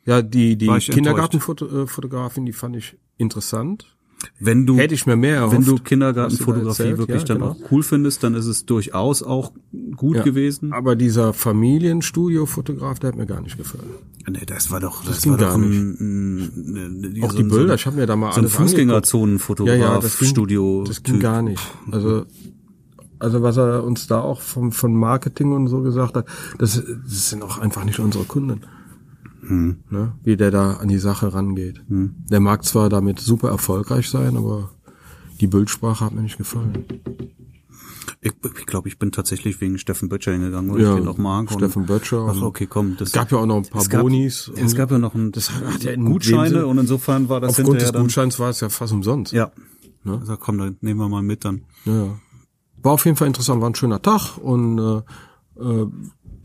[0.08, 3.94] Ja, die, die Kindergartenfotografin, die fand ich interessant.
[4.40, 5.56] Wenn du, Hätte ich mir mehr erhofft.
[5.58, 6.98] wenn du Kindergartenfotografie erzählt.
[6.98, 7.52] wirklich Ja, dann genau.
[7.52, 9.52] auch cool findest, dann ist es durchaus auch
[9.96, 10.24] gut Ja.
[10.24, 10.74] gewesen.
[10.74, 13.84] Aber dieser Familienstudio-Fotograf, der hat mir gar nicht gefallen.
[14.28, 16.02] Nee, das war doch, das, ging war doch gar ein, nicht.
[16.02, 18.70] ein, ein Auch die Bilder, ich habe mir da mal so ein alles angeguckt.
[18.72, 20.84] Fußgängerzonenfotograf, Ja, ja, das ging, Studio.
[20.88, 21.62] das ging gar nicht.
[21.92, 22.26] Also,
[23.20, 26.26] also was er uns da auch vom, von Marketing und so gesagt hat,
[26.58, 28.62] das, das sind auch einfach nicht unsere Kunden.
[29.48, 29.78] Hm.
[29.90, 30.14] Ne?
[30.24, 31.82] Wie der da an die Sache rangeht.
[31.90, 34.72] Der mag zwar damit super erfolgreich sein, aber
[35.40, 36.86] die Bildsprache hat mir nicht gefallen.
[38.20, 41.18] Ich, ich glaube, ich bin tatsächlich wegen Steffen Böttcher hingegangen, weil Ja, ich den auch
[41.18, 41.52] mag.
[41.52, 42.96] Steffen Böttcher Ach, okay, komm.
[42.98, 44.52] Das Es gab ja auch noch ein paar es gab, Bonis.
[44.56, 47.82] Es gab ja noch ein, Das hat ja Gutscheine Sinne- und insofern war das Aufgrund
[47.82, 49.34] des Gutscheins war es ja fast umsonst.
[49.34, 49.52] Ja.
[50.04, 50.18] Ne?
[50.20, 51.62] Also komm, dann nehmen wir mal mit dann.
[51.86, 52.20] Ja.
[52.82, 55.88] War auf jeden Fall interessant, war ein schöner Tag und äh, äh,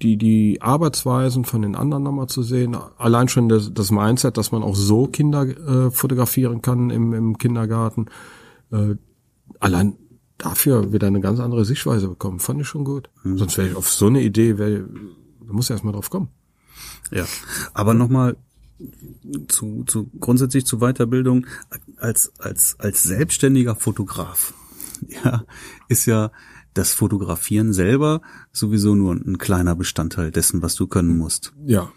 [0.03, 2.77] die, die Arbeitsweisen von den anderen nochmal zu sehen.
[2.99, 7.39] Allein schon das, das Mindset, dass man auch so Kinder äh, fotografieren kann im, im
[7.39, 8.07] Kindergarten.
[8.71, 8.97] Äh,
[9.61, 9.97] allein
[10.39, 12.41] dafür wieder eine ganz andere Sichtweise bekommen.
[12.41, 13.11] Fand ich schon gut.
[13.25, 16.29] Sonst wäre ich auf so eine Idee, wär, da muss erst mal drauf kommen.
[17.11, 17.25] Ja,
[17.75, 18.37] aber nochmal
[19.49, 21.47] zu, zu grundsätzlich zu Weiterbildung
[21.99, 24.55] als als als selbstständiger Fotograf.
[25.25, 25.45] Ja,
[25.89, 26.31] ist ja
[26.75, 31.53] das Fotografieren selber sowieso nur ein kleiner Bestandteil dessen, was du können musst.
[31.65, 31.91] Ja.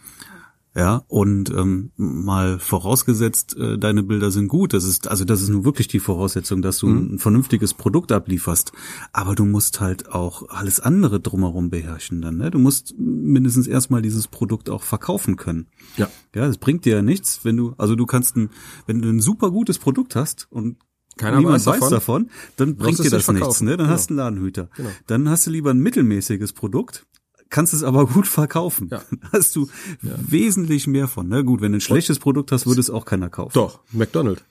[0.78, 4.74] Ja, und ähm, mal vorausgesetzt, äh, deine Bilder sind gut.
[4.74, 8.74] Das ist also das ist nun wirklich die Voraussetzung, dass du ein vernünftiges Produkt ablieferst.
[9.14, 12.36] Aber du musst halt auch alles andere drumherum beherrschen dann.
[12.36, 12.52] Ne?
[12.52, 15.68] Du musst mindestens erstmal dieses Produkt auch verkaufen können.
[15.96, 16.10] Ja.
[16.36, 18.50] Ja, es bringt dir ja nichts, wenn du also du kannst ein,
[18.86, 20.76] wenn du ein super gutes Produkt hast und
[21.18, 21.90] Keiner niemand weiß davon.
[21.92, 23.26] davon, dann bringt dir das nichts.
[23.26, 23.66] verkaufen.
[23.66, 23.78] Ne?
[23.78, 23.94] Dann Genau.
[23.94, 24.70] hast du einen Ladenhüter.
[24.76, 24.90] Genau.
[25.08, 27.06] Dann hast du lieber ein mittelmäßiges Produkt,
[27.50, 28.90] kannst es aber gut verkaufen.
[28.92, 29.02] Ja.
[29.32, 29.68] Hast du
[30.02, 31.30] wesentlich mehr von.
[31.30, 31.44] Ne?
[31.46, 33.54] Gut, wenn du ein schlechtes Produkt hast, würde es auch keiner kaufen.
[33.54, 34.44] Doch, McDonald's.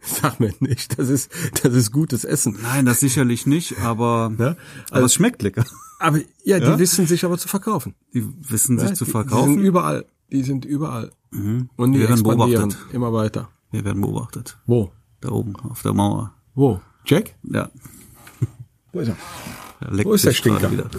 [0.00, 1.30] Sag mir nicht, das ist,
[1.62, 2.58] das ist gutes Essen.
[2.62, 4.56] Nein, das sicherlich nicht, aber, Ja?
[4.90, 5.64] aber es schmeckt lecker.
[5.98, 6.78] Aber ja, die Ja?
[6.78, 7.94] wissen sich aber zu verkaufen.
[8.14, 9.54] Die wissen sich Ja, zu die, Die verkaufen.
[9.54, 10.06] sind überall.
[10.32, 11.10] Die sind überall.
[11.30, 12.94] Und die werden expandieren beobachtet.
[12.94, 13.50] immer weiter.
[13.70, 14.58] Wir werden beobachtet.
[14.66, 14.90] Wo?
[15.20, 16.32] Da oben auf der Mauer.
[16.54, 16.80] Wo?
[17.06, 17.34] Jack?
[17.42, 17.68] Ja.
[18.92, 19.16] Wo ist er?
[19.80, 20.70] Da leckt Wo ist der Stinker?
[20.70, 20.88] wieder.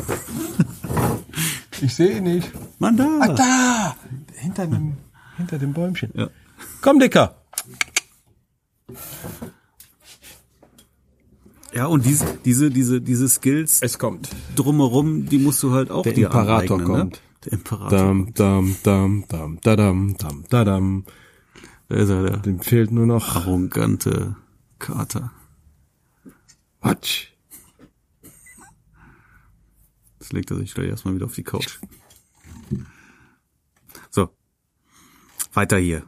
[1.81, 2.51] Ich sehe ihn nicht.
[2.79, 3.25] Mann, da.
[3.35, 3.95] Da!
[4.35, 4.97] Hinter dem,
[5.37, 6.11] hinter dem Bäumchen.
[6.13, 6.27] Ja.
[6.81, 7.35] Komm, Dicker!
[11.73, 14.29] Ja, und diese, diese, diese, diese Skills Es kommt.
[14.55, 16.99] drumherum, die musst du halt auch Der dir Imperator aneignen, Ne?
[17.03, 17.21] kommt.
[17.45, 17.89] Der Imperator.
[17.97, 21.03] Dam, dam, dam, dam, dadam, dam, dadam.
[21.05, 21.11] Da
[21.97, 24.35] ist er, der Dem fehlt nur noch arrogante
[24.77, 25.31] Kater.
[26.81, 27.33] Watsch.
[30.19, 31.79] Jetzt legt er sich gleich erstmal wieder auf die Couch.
[34.11, 34.29] So.
[35.53, 36.03] Weiter hier.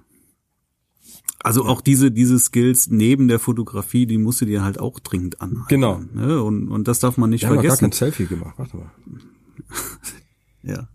[1.44, 5.42] Also auch diese, diese Skills neben der Fotografie, die musst du dir halt auch dringend
[5.42, 5.66] aneignen.
[5.68, 5.98] Genau.
[6.14, 6.42] Ne?
[6.44, 7.90] Und, und das darf man nicht Wir haben ja gar vergessen.
[7.90, 8.54] kein Selfie gemacht.
[8.58, 8.92] Warte mal.
[10.64, 10.88] Ja.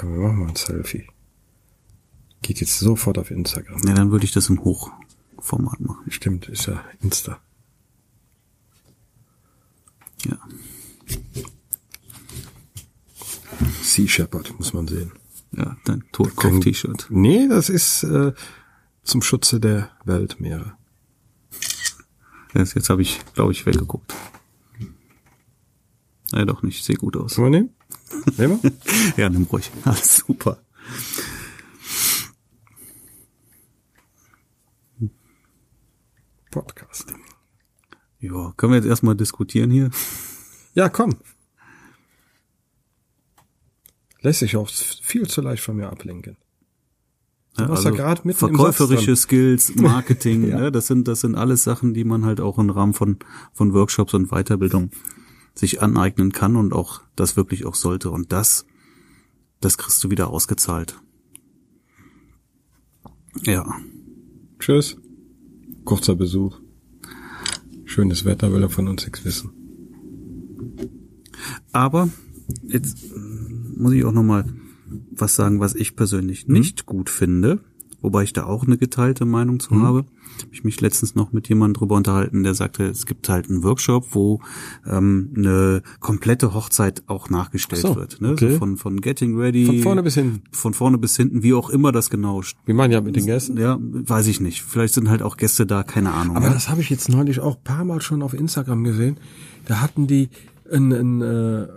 [0.00, 1.06] Komm, wir machen mal ein Selfie.
[2.40, 3.82] Geht jetzt sofort auf Instagram.
[3.86, 6.10] ja, dann würde ich das im Hochformat machen.
[6.10, 7.38] Stimmt, ist ja Insta.
[10.24, 10.38] Ja.
[13.82, 15.12] Sea Shepherd, muss man sehen.
[15.52, 17.08] Ja, dein Totkopf-T-Shirt.
[17.10, 18.32] Nee, das ist äh,
[19.02, 20.78] zum Schutze der Weltmeere.
[22.54, 24.14] Jetzt, jetzt habe ich, glaube ich, weggeguckt.
[26.32, 26.86] Ja, doch nicht.
[26.86, 27.34] Sieht gut aus.
[27.34, 27.79] Sollen wir nehmen?
[28.36, 28.72] Nehmen wir?
[29.16, 29.70] Ja, nimm ruhig.
[29.84, 30.58] Alles super.
[36.50, 37.18] Podcasting.
[38.18, 39.90] Ja, können wir jetzt erstmal diskutieren hier?
[40.74, 41.14] Ja, komm.
[44.20, 46.36] Lässt sich auch viel zu leicht von mir ablenken.
[47.58, 50.58] Ja, im verkäuferische Skills, Marketing, Ja.
[50.60, 53.18] ne, das sind das sind alles Sachen, die man halt auch im Rahmen von
[53.52, 54.90] von Workshops und Weiterbildung
[55.54, 58.66] sich aneignen kann und auch das wirklich auch sollte und das
[59.60, 60.98] das kriegst du wieder ausgezahlt.
[63.44, 63.76] Ja,
[64.58, 64.96] Tschüss.
[65.84, 66.58] Kurzer Besuch.
[67.84, 69.50] Schönes Wetter will er von uns nichts wissen.
[71.72, 72.08] aber
[72.64, 72.98] jetzt
[73.76, 74.44] muss ich auch noch mal
[75.12, 76.54] was sagen, was ich persönlich Mhm.
[76.54, 77.60] nicht gut finde,
[78.02, 79.60] wobei ich da auch eine geteilte Meinung Mhm.
[79.60, 79.98] zu habe.
[80.40, 83.62] Habe ich mich letztens noch mit jemandem drüber unterhalten, der sagte, es gibt halt einen
[83.62, 84.40] Workshop, wo
[84.86, 88.20] ähm, eine komplette Hochzeit auch nachgestellt Ach so, wird.
[88.20, 88.30] Ne?
[88.32, 88.52] okay.
[88.52, 89.66] So von, von Getting Ready.
[89.66, 90.42] Von vorne bis hinten.
[90.50, 92.42] Von vorne bis hinten, wie auch immer das genau.
[92.64, 93.58] Wir meinen ja mit den Gästen.
[93.58, 94.62] Ja, weiß ich nicht.
[94.62, 96.36] Vielleicht sind halt auch Gäste da, keine Ahnung.
[96.36, 96.52] Aber ja.
[96.54, 99.18] das habe ich jetzt neulich auch ein paar Mal schon auf Instagram gesehen.
[99.66, 100.30] Da hatten die
[100.72, 101.68] einen, einen, äh,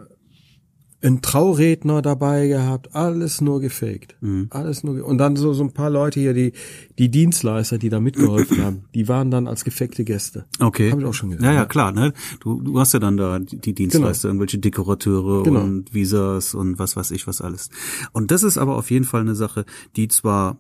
[1.04, 4.16] einen Trauredner dabei gehabt, alles nur gefaked.
[4.22, 4.48] Mhm.
[4.52, 6.54] Alles nur ge und dann so so ein paar Leute hier, die
[6.98, 10.46] die Dienstleister, die da mitgeholfen haben, die waren dann als gefakte Gäste.
[10.60, 10.92] Okay.
[10.92, 11.44] Hab ich auch schon gesehen.
[11.46, 12.14] Ja, ja, klar, ne?
[12.40, 15.62] Du, du hast ja dann da die die Dienstleister, irgendwelche Dekorateure Genau.
[15.62, 17.70] und Visas und was weiß ich was alles.
[18.14, 20.58] Und das ist aber auf jeden Fall eine Sache, die zwar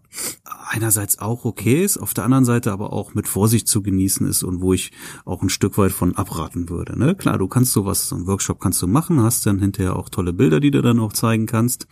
[0.70, 4.44] einerseits auch okay ist, auf der anderen Seite aber auch mit Vorsicht zu genießen ist
[4.44, 4.92] und wo ich
[5.26, 6.98] auch ein Stück weit von abraten würde.
[6.98, 7.16] Ne?
[7.16, 10.33] Klar, du kannst sowas, so einen Workshop kannst du machen, hast dann hinterher auch tolle
[10.34, 11.88] Bilder, die du dann auch zeigen kannst.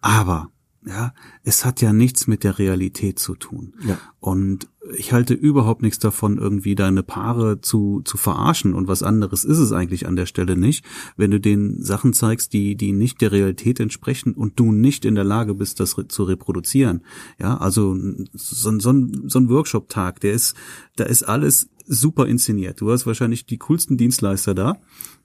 [0.00, 0.50] Aber
[0.88, 1.12] ja,
[1.42, 3.74] es hat ja nichts mit der Realität zu tun.
[3.84, 3.98] Ja.
[4.20, 8.72] Und ich halte überhaupt nichts davon, irgendwie deine Paare zu, zu verarschen.
[8.72, 10.84] Und was anderes ist es eigentlich an der Stelle nicht,
[11.16, 15.16] wenn du denen Sachen zeigst, die, die nicht der Realität entsprechen und du nicht in
[15.16, 17.02] der Lage bist, das re zu reproduzieren.
[17.40, 17.96] Ja, also
[18.32, 18.92] so, ein- so
[19.26, 20.54] so ein Workshop-Tag, der ist,
[20.94, 22.80] da ist alles super inszeniert.
[22.80, 24.76] Du hast wahrscheinlich die coolsten Dienstleister da,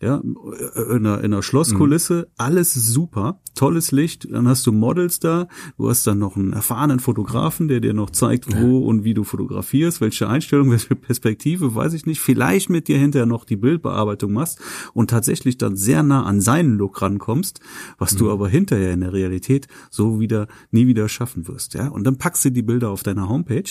[0.02, 5.47] ja, in einer, in einer Schlosskulisse, alles super, tolles Licht, dann hast du Models da,
[5.78, 9.24] du hast dann noch einen erfahrenen Fotografen, der dir noch zeigt, wo und wie du
[9.24, 14.34] fotografierst, welche Einstellung, welche Perspektive, weiß ich nicht, vielleicht mit dir hinterher noch die Bildbearbeitung
[14.34, 14.60] machst
[14.93, 17.60] und tatsächlich dann sehr nah an seinen Look rankommst,
[17.97, 22.04] was du aber hinterher in der Realität so wieder nie wieder schaffen wirst, ja, und
[22.04, 23.63] dann packst du die Bilder auf deiner Homepage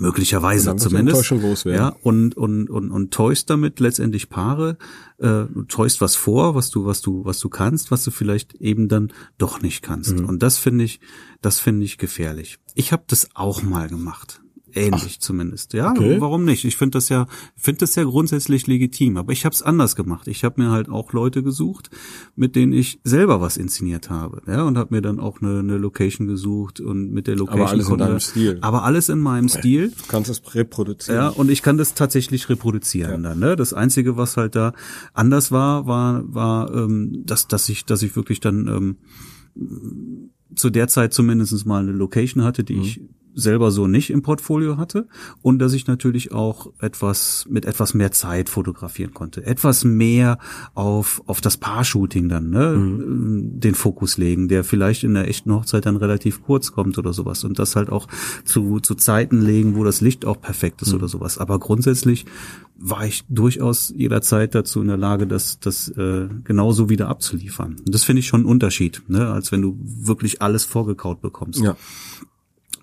[0.00, 1.18] möglicherweise zumindest.
[1.76, 4.78] Ja, und, und, und, und täuscht damit letztendlich Paare,
[5.18, 8.88] äh, täuscht was vor, was du, was du, was du kannst, was du vielleicht eben
[8.88, 10.18] dann doch nicht kannst.
[10.18, 10.26] Mhm.
[10.26, 11.00] Und das finde ich,
[11.40, 12.58] das finde ich gefährlich.
[12.74, 14.40] Ich habe das auch mal gemacht.
[14.74, 15.72] Ähnlich zumindest.
[15.72, 16.20] Ja, okay.
[16.20, 16.64] warum nicht?
[16.64, 17.26] Ich finde das ja,
[17.56, 19.16] finde das ja grundsätzlich legitim.
[19.16, 20.28] Aber ich habe es anders gemacht.
[20.28, 21.90] Ich habe mir halt auch Leute gesucht,
[22.36, 24.42] mit denen ich selber was inszeniert habe.
[24.46, 27.84] Ja, und habe mir dann auch eine, eine Location gesucht und mit der Location alles
[27.86, 28.58] in konnte- deinem Stil.
[28.60, 29.88] Aber alles in meinem Stil.
[29.90, 31.18] Du kannst es reproduzieren.
[31.20, 33.38] Ja, und ich kann das tatsächlich reproduzieren dann.
[33.38, 33.56] Ne?
[33.56, 34.72] Das Einzige, was halt da
[35.14, 38.96] anders war, war, war, ähm, dass, dass ich, dass ich wirklich dann ähm,
[40.54, 43.00] zu der Zeit zumindest mal eine Location hatte, die ich
[43.34, 45.06] selber so nicht im Portfolio hatte
[45.42, 50.38] und dass ich natürlich auch etwas mit etwas mehr Zeit fotografieren konnte, etwas mehr
[50.74, 55.52] auf auf das Paar-Shooting dann ne, ähm, den Fokus legen, der vielleicht in der echten
[55.52, 58.08] Hochzeit dann relativ kurz kommt oder sowas und das halt auch
[58.44, 61.38] zu zu Zeiten legen, wo das Licht auch perfekt ist oder sowas.
[61.38, 62.26] Aber grundsätzlich
[62.78, 67.76] war ich durchaus jederzeit dazu in der Lage, das das äh, genauso wieder abzuliefern.
[67.84, 71.60] Und das finde ich schon einen Unterschied, ne, als wenn du wirklich alles vorgekaut bekommst.
[71.60, 71.76] ja.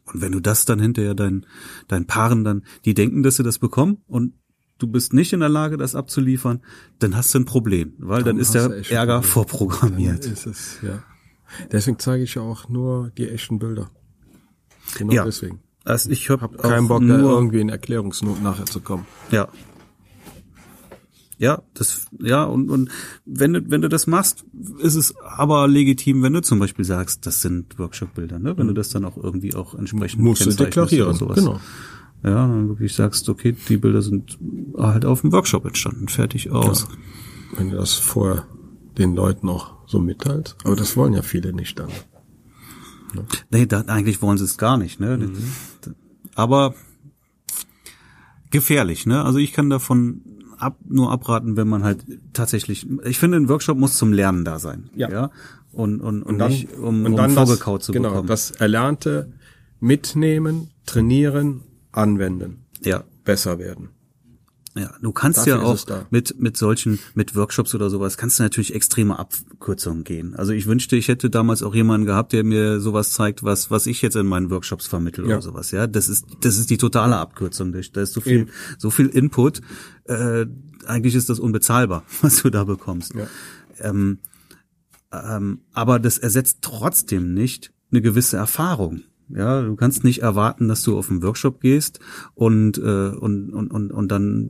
[0.05, 1.45] Und wenn du das dann hinterher deinen
[1.87, 4.33] dein Paaren dann, die denken, dass sie das bekommen und
[4.77, 6.61] du bist nicht in der Lage, das abzuliefern,
[6.99, 10.25] dann hast du ein Problem, weil dann, dann ist der Ärger vorprogrammiert.
[10.25, 11.03] Ist es, ja.
[11.71, 13.89] Deswegen zeige ich ja auch nur die echten Bilder.
[14.97, 15.23] Genau ja.
[15.23, 15.59] deswegen.
[15.83, 19.05] Also ich habe hab keinen Bock, da irgendwie in Erklärungsnot nachher zu kommen.
[19.31, 19.47] Ja.
[21.37, 22.89] Ja, das, ja, und, und
[23.25, 24.45] wenn du, wenn du das machst,
[24.79, 28.57] ist es aber legitim, wenn du zum Beispiel sagst, das sind Workshop-Bilder, ne?
[28.57, 31.37] Wenn du das dann auch irgendwie auch entsprechend musst du deklarieren, oder sowas.
[31.37, 31.59] genau.
[32.23, 34.39] Ja, dann wirklich sagst, okay, die Bilder sind
[34.77, 36.87] halt auf dem Workshop entstanden, fertig aus.
[36.89, 37.59] Ja.
[37.59, 38.45] Wenn du das vorher
[38.97, 41.89] den Leuten auch so mitteilst, aber das wollen ja viele nicht dann.
[43.13, 43.25] Ne?
[43.51, 45.17] Nee, da, eigentlich wollen sie es gar nicht, ne?
[45.17, 45.37] Mhm.
[46.33, 46.75] Aber
[48.51, 49.23] gefährlich, ne?
[49.23, 50.21] Also ich kann davon
[50.59, 54.59] ab, nur abraten, wenn man halt tatsächlich, ich finde, ein Workshop muss zum Lernen da
[54.59, 54.89] sein.
[54.95, 55.09] Ja.
[55.09, 55.31] ja?
[55.71, 58.27] Und, und, und, und dann, nicht, um, und dann um vorgekaut zu genau, bekommen.
[58.27, 59.31] das Erlernte
[59.79, 62.65] mitnehmen, trainieren, anwenden.
[62.81, 63.03] Ja.
[63.23, 63.89] Besser werden.
[64.77, 68.43] Ja, du kannst Dafür ja auch mit, mit solchen, mit Workshops oder sowas, kannst du
[68.43, 70.35] natürlich extreme Abkürzungen gehen.
[70.35, 73.87] Also ich wünschte, ich hätte damals auch jemanden gehabt, der mir sowas zeigt, was, was
[73.87, 75.35] ich jetzt in meinen Workshops vermittel ja.
[75.35, 75.71] oder sowas.
[75.71, 77.71] Ja, das ist, das ist die totale Abkürzung.
[77.71, 78.49] Da ist so viel, Eben.
[78.77, 79.61] so viel Input.
[80.03, 80.45] Äh,
[80.85, 83.13] eigentlich ist das unbezahlbar, was du da bekommst.
[83.15, 83.27] Ja.
[83.79, 84.19] Ähm,
[85.13, 89.03] ähm, aber das ersetzt trotzdem nicht eine gewisse Erfahrung.
[89.29, 91.99] Ja, du kannst nicht erwarten, dass du auf einen Workshop gehst
[92.33, 94.49] und äh, und, und und und dann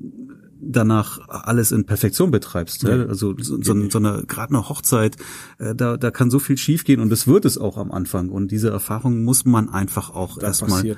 [0.60, 2.84] danach alles in Perfektion betreibst.
[2.84, 2.98] Ja.
[2.98, 3.06] Ja?
[3.06, 5.16] Also so, so, so eine gerade eine Hochzeit,
[5.60, 8.52] äh, da da kann so viel schiefgehen und es wird es auch am Anfang und
[8.52, 10.96] diese Erfahrung muss man einfach auch erstmal ja.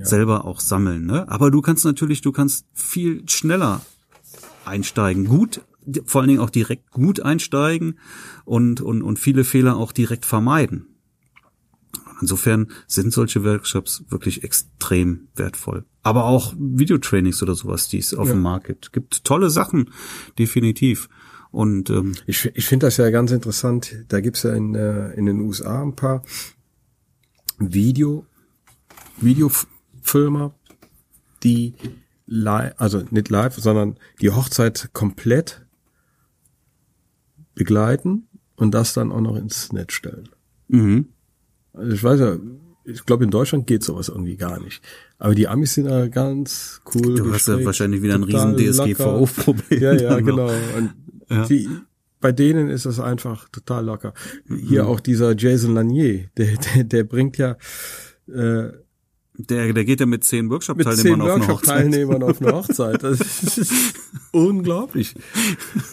[0.00, 1.06] selber auch sammeln.
[1.06, 1.28] Ne?
[1.28, 3.80] Aber du kannst natürlich, du kannst viel schneller
[4.64, 5.62] einsteigen, gut
[6.04, 7.98] vor allen Dingen auch direkt gut einsteigen
[8.44, 10.95] und und und viele Fehler auch direkt vermeiden.
[12.20, 15.84] Insofern sind solche Workshops wirklich extrem wertvoll.
[16.02, 18.34] Aber auch Videotrainings oder sowas, die es auf ja.
[18.34, 18.92] dem Markt gibt.
[18.92, 19.90] Gibt tolle Sachen,
[20.38, 21.08] definitiv.
[21.50, 24.04] Und ähm, ich, ich finde das ja ganz interessant.
[24.08, 26.22] Da gibt's ja in, äh, in den USA ein paar
[27.58, 28.26] Video,
[29.18, 30.54] Videofilmer,
[31.42, 31.74] die
[32.26, 35.66] live, also nicht live, sondern die Hochzeit komplett
[37.54, 40.28] begleiten und das dann auch noch ins Netz stellen.
[40.68, 41.08] Mhm.
[41.76, 42.36] Also ich weiß ja,
[42.84, 44.82] ich glaube in Deutschland geht sowas irgendwie gar nicht.
[45.18, 47.16] Aber die Amis sind da ganz cool.
[47.16, 49.80] Du hast ja wahrscheinlich wieder ein riesen DSGVO-Problem.
[49.80, 50.50] Ja, ja, genau.
[51.28, 51.46] Ja.
[51.46, 51.68] Die,
[52.20, 54.14] bei denen ist das einfach total locker.
[54.48, 54.88] Hier mhm.
[54.88, 57.56] auch dieser Jason Lanier, der, der, der bringt ja
[58.28, 58.70] äh,
[59.38, 61.76] der, der geht ja mit zehn Workshop-Teilnehmern auf eine Hochzeit.
[61.76, 63.02] Teilnehmern auf eine Hochzeit.
[63.02, 63.94] Das ist
[64.32, 65.14] unglaublich.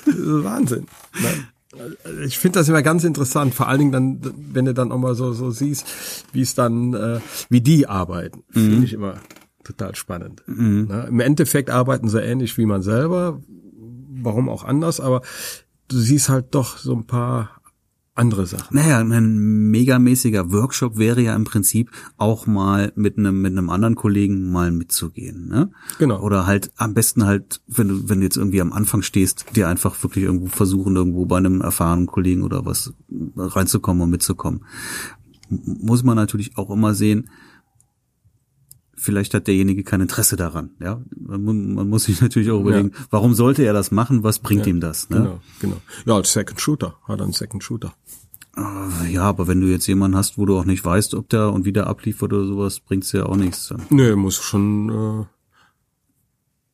[0.05, 0.85] Das ist Wahnsinn.
[1.21, 1.47] Nein
[2.25, 4.19] ich finde das immer ganz interessant, vor allen Dingen dann,
[4.53, 5.85] wenn du dann auch mal so, so siehst,
[6.31, 8.69] wie es dann, äh, wie die arbeiten, mhm.
[8.69, 9.15] finde ich immer
[9.63, 10.43] total spannend.
[10.45, 10.87] Mhm.
[10.89, 13.41] Na, Im Endeffekt arbeiten sie ähnlich wie man selber,
[14.21, 15.21] warum auch anders, aber
[15.87, 17.61] du siehst halt doch so ein paar
[18.15, 18.77] andere Sachen.
[18.77, 23.95] Naja, ein megamäßiger Workshop wäre ja im Prinzip auch mal mit einem mit einem anderen
[23.95, 25.71] Kollegen mal mitzugehen, ne?
[25.97, 26.21] Genau.
[26.21, 29.67] Oder halt am besten halt, wenn du wenn du jetzt irgendwie am Anfang stehst, dir
[29.67, 32.93] einfach wirklich irgendwo versuchen irgendwo bei einem erfahrenen Kollegen oder was
[33.35, 34.63] reinzukommen und mitzukommen.
[35.49, 37.29] Muss man natürlich auch immer sehen,
[39.03, 40.71] vielleicht hat derjenige kein Interesse daran.
[40.79, 43.05] Ja, man, man muss sich natürlich auch überlegen, ja.
[43.09, 44.23] warum sollte er das machen?
[44.23, 45.09] Was bringt ja, ihm das?
[45.09, 45.17] Ne?
[45.17, 45.81] Genau, genau.
[46.05, 47.93] Ja, als Second Shooter hat er einen Second Shooter.
[48.55, 51.51] Ah, ja, aber wenn du jetzt jemanden hast, wo du auch nicht weißt, ob der
[51.51, 53.73] und wie der abliefert oder sowas, bringt's ja auch nichts.
[53.89, 54.89] Nee, muss schon.
[54.89, 55.25] Äh,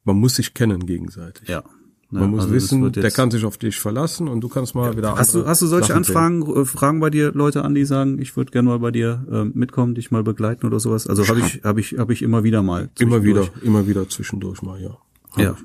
[0.04, 1.48] man muss sich kennen gegenseitig.
[1.48, 1.64] Ja.
[2.12, 2.22] Ne?
[2.22, 4.98] Man muss also wissen, der kann sich auf dich verlassen und du kannst mal ja.
[4.98, 5.16] wieder.
[5.16, 6.62] Hast du hast du solche Sachen Anfragen, sehen.
[6.64, 9.44] Äh, fragen bei dir Leute an, die sagen, ich würde gerne mal bei dir äh,
[9.46, 11.06] mitkommen, dich mal begleiten oder sowas?
[11.06, 12.90] Also habe ich habe ich habe ich immer wieder mal.
[12.98, 14.98] Immer wieder, immer wieder zwischendurch mal, ja.
[15.32, 15.56] Hab ja.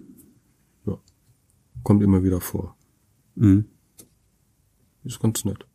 [0.85, 0.99] Ja.
[1.83, 2.77] Kommt immer wieder vor.
[3.37, 3.65] Mhm.
[5.05, 5.67] Ist ganz nett.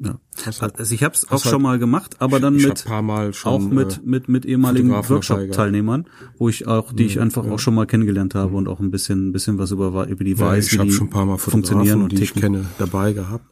[0.00, 0.20] Ja.
[0.60, 2.86] also ich habe es auch halt, schon mal gemacht, aber dann mit
[3.32, 6.06] schon, auch mit äh, mit mit ehemaligen Workshop-Teilnehmern,
[6.38, 7.50] wo ich auch die ich mhm, einfach ja.
[7.50, 10.38] auch schon mal kennengelernt habe und auch ein bisschen ein bisschen was über über die
[10.38, 13.44] weiß, ja, ich habe schon ein paar Mal funktionieren und die ich kenne dabei gehabt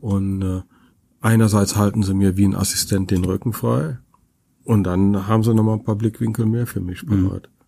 [0.00, 0.60] und äh,
[1.20, 3.98] einerseits halten sie mir wie ein Assistent den Rücken frei
[4.62, 7.48] und dann haben sie noch mal ein paar Blickwinkel mehr für mich bereit.
[7.48, 7.62] Mhm.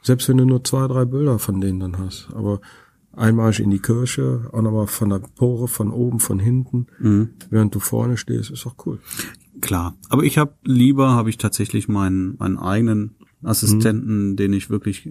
[0.00, 2.60] Selbst wenn du nur zwei drei Bilder von denen dann hast, aber
[3.16, 7.30] Einmarsch in die Kirche, auch nochmal von der Pore, von oben, von hinten, mhm.
[7.50, 9.00] während du vorne stehst, ist auch cool.
[9.60, 14.36] Klar, aber ich habe lieber, habe ich tatsächlich meinen, meinen eigenen Assistenten, mhm.
[14.36, 15.08] den ich wirklich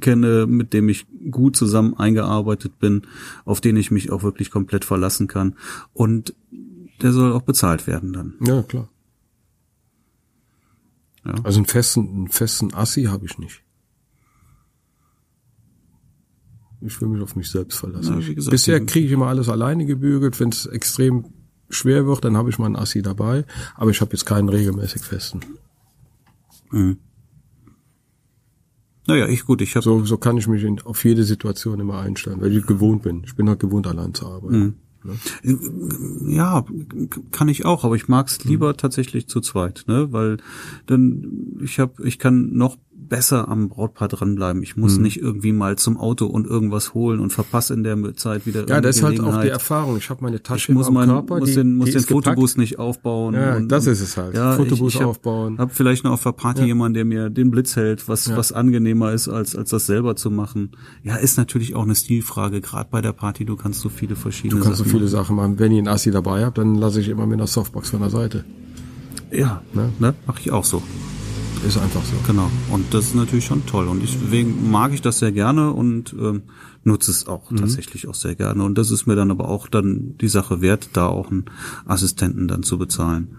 [0.00, 3.02] kenne, mit dem ich gut zusammen eingearbeitet bin,
[3.44, 5.54] auf den ich mich auch wirklich komplett verlassen kann.
[5.92, 6.34] Und
[7.00, 8.34] der soll auch bezahlt werden dann.
[8.40, 8.88] Ja, klar.
[11.24, 11.34] Ja.
[11.44, 13.62] Also einen festen, einen festen Assi habe ich nicht.
[16.84, 18.16] Ich will mich auf mich selbst verlassen.
[18.18, 20.38] Na, gesagt, Bisher kriege ich immer alles alleine gebügelt.
[20.40, 21.26] Wenn es extrem
[21.70, 23.44] schwer wird, dann habe ich mal einen Assi dabei.
[23.74, 25.40] Aber ich habe jetzt keinen regelmäßig festen.
[29.06, 32.00] Naja, ich gut, ich habe So, so kann ich mich in, auf jede Situation immer
[32.00, 33.22] einstellen, weil ich gewohnt bin.
[33.24, 34.76] Ich bin halt gewohnt, allein zu arbeiten.
[36.28, 36.64] Ja,
[37.32, 40.12] kann ich auch, aber ich mag's lieber tatsächlich zu zweit, ne?
[40.12, 40.36] Weil
[40.86, 42.78] dann ich habe, ich kann noch
[43.12, 44.62] besser am Brautpaar dranbleiben.
[44.62, 48.46] Ich muss nicht irgendwie mal zum Auto und irgendwas holen und verpasse in der Zeit
[48.46, 49.48] wieder Ja, das ist halt auch die.
[49.48, 49.98] Erfahrung.
[49.98, 52.06] Ich habe meine Ich Tasche muss, am mein, Körper, muss die, den, muss den ist
[52.06, 52.24] gepackt.
[52.28, 53.34] Fotobus nicht aufbauen.
[53.34, 54.34] Ja, das ist es halt.
[54.34, 55.58] Fotobus ich, ich hab, aufbauen.
[55.58, 59.12] Hab vielleicht noch auf der Party jemanden, der mir den Blitz hält, was, was angenehmer
[59.12, 60.70] ist, als, als das selber zu machen.
[61.02, 62.62] Ja, ist natürlich auch eine Stilfrage.
[62.62, 65.36] Gerade bei der Party, du kannst so viele verschiedene Du kannst so Sachen viele Sachen
[65.36, 65.58] machen.
[65.58, 68.08] Wenn ich einen Assi dabei habe, dann lasse ich immer mit einer Softbox von der
[68.08, 68.46] Seite.
[69.30, 69.90] Ja, Ne?
[69.98, 70.14] ne?
[70.26, 70.82] mache ich auch so.
[71.66, 72.16] Ist einfach so.
[72.26, 72.50] Genau.
[72.70, 73.86] Und das ist natürlich schon toll.
[73.86, 76.42] Und ich, deswegen mag ich das sehr gerne und ähm,
[76.82, 78.64] nutze es auch tatsächlich auch sehr gerne.
[78.64, 81.44] Und das ist mir dann aber auch dann die Sache wert, da auch einen
[81.86, 83.36] Assistenten dann zu bezahlen.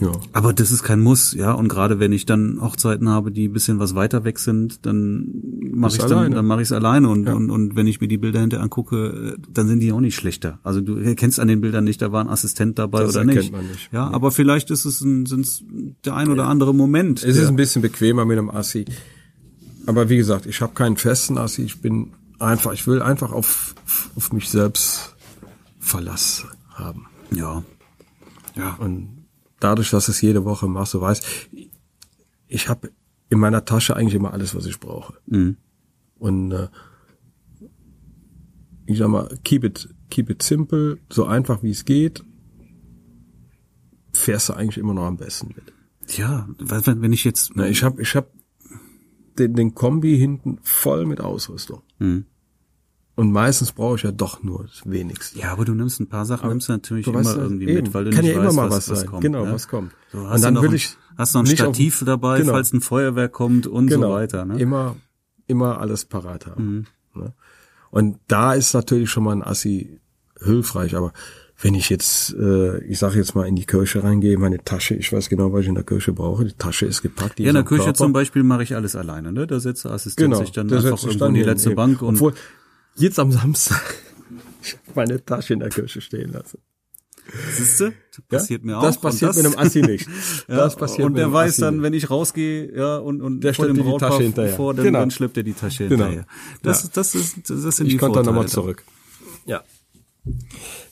[0.00, 0.12] Ja.
[0.32, 1.52] Aber das ist kein Muss, ja.
[1.52, 5.26] Und gerade wenn ich dann Hochzeiten habe, die ein bisschen was weiter weg sind, dann
[5.72, 6.34] mache ich dann, alleine.
[6.36, 7.08] dann mache ich es alleine.
[7.08, 7.34] Und, Ja.
[7.34, 10.58] und, und wenn ich mir die Bilder hinterher angucke, dann sind die auch nicht schlechter.
[10.62, 13.52] Also du erkennst an den Bildern nicht, da war ein Assistent dabei Das oder nicht.
[13.52, 13.90] man nicht.
[13.92, 15.62] Ja, aber vielleicht ist es ein, sind's
[16.04, 17.22] der ein oder andere Moment.
[17.22, 18.86] Es ist ein bisschen bequemer mit einem Assi.
[19.86, 21.62] Aber wie gesagt, ich habe keinen festen Assi.
[21.62, 23.74] Ich bin einfach, ich will einfach auf,
[24.16, 25.14] auf mich selbst
[25.78, 27.06] Verlass haben.
[27.34, 27.62] ja.
[28.56, 28.74] Ja.
[28.80, 29.19] Und
[29.60, 31.26] dadurch, dass es jede Woche machst, du weißt,
[32.48, 32.90] ich habe
[33.28, 35.14] in meiner Tasche eigentlich immer alles, was ich brauche.
[35.26, 35.56] Mhm.
[36.18, 36.68] Und äh,
[38.86, 42.24] ich sag mal, keep it, keep it simple, so einfach wie es geht,
[44.12, 45.72] fährst du eigentlich immer noch am besten mit.
[46.16, 48.32] Ja, wenn ich jetzt, Na, ich habe ich hab
[49.38, 51.82] den, den Kombi hinten voll mit Ausrüstung.
[51.98, 52.26] Mhm.
[53.20, 55.38] Und meistens brauche ich ja doch nur das Wenigste.
[55.38, 57.74] ja, aber du nimmst ein paar Sachen, nimmst du natürlich Du immer weißt irgendwie eben.
[57.82, 59.08] mit, weil du Kann nicht ja immer weißt, mal was, was was sein.
[59.10, 59.22] kommt.
[59.22, 59.52] Genau, ne?
[59.52, 59.92] was kommt.
[60.10, 62.02] So, Und hast dann du noch will ein, ich hast noch ein nicht auf- Stativ
[62.06, 62.52] dabei, Genau.
[62.52, 64.44] falls ein Feuerwerk kommt und so genau, weiter.
[64.46, 64.58] Ne?
[64.58, 64.96] immer,
[65.46, 66.86] immer alles parat haben.
[67.14, 67.20] Mhm.
[67.22, 67.32] Ne?
[67.90, 70.00] Und da ist natürlich schon mal ein Assi
[70.42, 71.12] hilfreich, aber
[71.62, 75.12] wenn ich jetzt, äh, ich sage jetzt mal in die Kirche reingehe, meine Tasche, ich
[75.12, 77.38] weiß genau, was ich in der Kirche brauche, die Tasche ist gepackt.
[77.38, 77.98] Die Ja, in der Küche Körper.
[77.98, 79.30] zum Beispiel mache ich alles alleine.
[79.30, 79.46] Ne?
[79.46, 81.76] Da setzt der Assistent Genau, sich dann einfach irgendwo in die letzte eben.
[81.76, 82.32] Bank und Obwohl,
[83.00, 83.82] jetzt am Samstag,
[84.62, 86.58] ich habe meine Tasche in der Kirche stehen lassen.
[87.56, 88.38] siehste, das Ja?
[88.38, 88.82] passiert mir auch.
[88.82, 90.06] Das passiert mit einem Assi nicht.
[90.48, 91.82] Ja, Das passiert und der weiß Assi dann, nicht.
[91.84, 94.56] wenn ich rausgehe, ja, und, und Der vor dem die Tasche hinterher.
[94.56, 94.98] vor, dann, Genau.
[95.00, 96.04] dann schleppt er die Tasche Genau.
[96.06, 96.26] hinterher.
[96.62, 96.88] Das, Ja.
[96.94, 98.84] das ist, das sind Ich die konnte dann nochmal zurück.
[99.46, 99.62] Ja.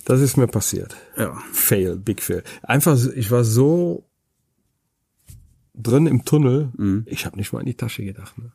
[0.04, 0.96] Das ist mir passiert.
[1.16, 1.36] Ja.
[1.52, 2.42] Fail, big fail.
[2.62, 4.04] Einfach, ich war so
[5.74, 7.02] drin im Tunnel, Mhm.
[7.06, 8.36] ich habe nicht mal an die Tasche gedacht.
[8.38, 8.52] Ne?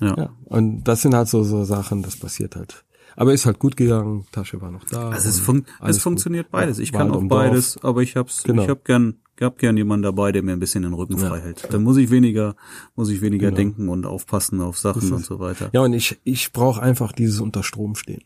[0.00, 0.14] Ja.
[0.16, 0.30] Ja.
[0.44, 2.84] Und das sind halt so, so Sachen, das passiert halt.
[3.18, 5.08] Aber ist halt gut gegangen, Tasche war noch da.
[5.08, 6.52] Also es, fun es funktioniert gut.
[6.52, 6.76] beides.
[6.76, 7.42] Ja, Ich kann Wald auch um Dorf.
[7.44, 8.62] beides, aber ich hab's, Genau.
[8.64, 11.66] ich hab gern, hab gern jemanden dabei, der mir ein bisschen den Rücken frei hält.
[11.72, 12.56] Dann muss ich weniger,
[12.94, 13.56] muss ich weniger Genau.
[13.56, 15.70] denken und aufpassen auf Sachen und so weiter.
[15.72, 18.22] Ja, und ich, ich brauche einfach dieses unter Strom stehen.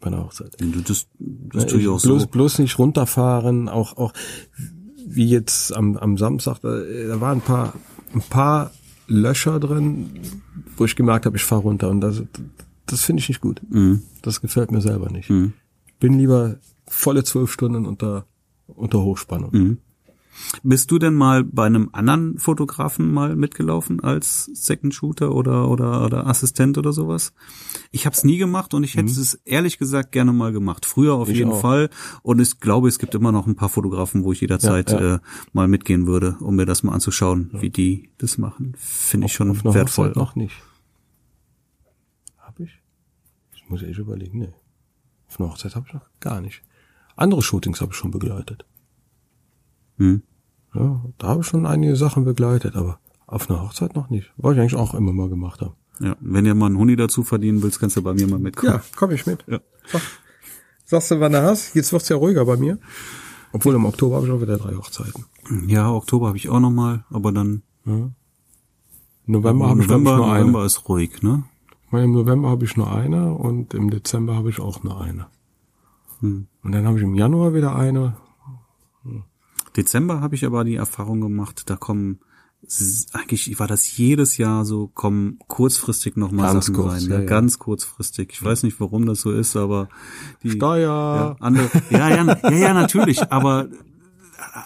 [0.00, 0.60] Bei einer Hochzeit.
[0.60, 2.28] Und Das, das Ja, tue ich auch bloß, so.
[2.28, 4.12] bloß nicht runterfahren, auch, auch
[5.06, 7.74] wie jetzt am, am Samstag, da, da waren ein paar,
[8.12, 8.70] ein paar
[9.10, 10.20] Löcher drin,
[10.76, 12.22] wo ich gemerkt habe, ich fahre runter und das,
[12.86, 13.60] das finde ich nicht gut.
[13.68, 14.02] Mhm.
[14.22, 15.28] Das gefällt mir selber nicht.
[15.98, 18.26] Bin lieber volle zwölf Stunden unter,
[18.68, 19.50] unter Hochspannung.
[19.52, 19.78] Mhm.
[20.62, 26.04] Bist du denn mal bei einem anderen Fotografen mal mitgelaufen als Second Shooter oder oder
[26.04, 27.32] oder Assistent oder sowas?
[27.90, 30.86] Ich habe es nie gemacht und ich hätte es ehrlich gesagt gerne mal gemacht.
[30.86, 31.32] Früher auf Mhm.
[31.32, 31.60] Ich jeden auch.
[31.60, 31.90] Fall
[32.22, 35.14] und ich glaube, es gibt immer noch ein paar Fotografen, wo ich jederzeit Ja, ja.
[35.16, 35.18] Äh,
[35.52, 38.74] mal mitgehen würde, um mir das mal anzuschauen, wie die das machen.
[38.78, 40.08] Finde ich schon wertvoll.
[40.08, 40.54] Hochzeit noch nicht.
[42.38, 42.80] Hab ich?
[43.54, 44.52] Ich muss echt überlegen, nee.
[45.28, 46.62] Auf einer Hochzeit habe ich noch gar nicht.
[47.16, 48.64] Andere Shootings habe ich schon begleitet.
[49.98, 50.22] Hm.
[50.74, 54.32] Ja, da habe ich schon einige Sachen begleitet, aber auf einer Hochzeit noch nicht.
[54.36, 55.74] Wollte ich eigentlich auch immer mal gemacht haben.
[56.00, 58.80] Ja, wenn ihr mal einen Huni dazu verdienen willst, kannst du bei mir mal mitkommen.
[58.96, 59.44] komm ich mit.
[59.46, 59.60] Ja.
[59.86, 60.02] Sag,
[60.84, 61.74] sagst du, wann du hast?
[61.74, 62.78] Jetzt wird's ja ruhiger bei mir.
[63.52, 65.26] Obwohl im Oktober habe ich auch wieder drei Hochzeiten.
[65.66, 67.62] Ja, Oktober habe ich auch noch mal, aber dann
[69.26, 70.40] November habe ich ich nur eine.
[70.40, 71.44] November ist ruhig, ne?
[71.86, 75.00] Ich meine, Im November habe ich nur eine und im Dezember habe ich auch nur
[75.00, 75.26] eine.
[76.20, 76.46] Hm.
[76.62, 78.16] Und dann habe ich im Januar wieder eine.
[79.76, 82.20] Dezember habe ich aber die Erfahrung gemacht, da kommen
[83.12, 87.08] eigentlich war das jedes Jahr so, kommen kurzfristig noch mal Ganz Sachen kurz, rein, ja,
[87.08, 87.14] ne?
[87.20, 87.24] ja.
[87.24, 88.30] ganz kurzfristig.
[88.32, 89.88] Ich weiß nicht, warum das so ist, aber
[90.42, 90.88] die Steuer.
[90.88, 93.68] ja, andere, ja, ja, ja, ja, natürlich, aber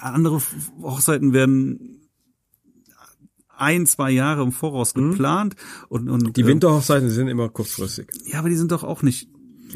[0.00, 0.40] andere
[0.82, 2.00] Hochzeiten werden
[3.56, 5.54] ein, zwei Jahre im Voraus geplant
[5.88, 8.08] und, und Die ähm, Winterhochzeiten sind immer kurzfristig.
[8.24, 9.28] ja, aber die sind doch auch nicht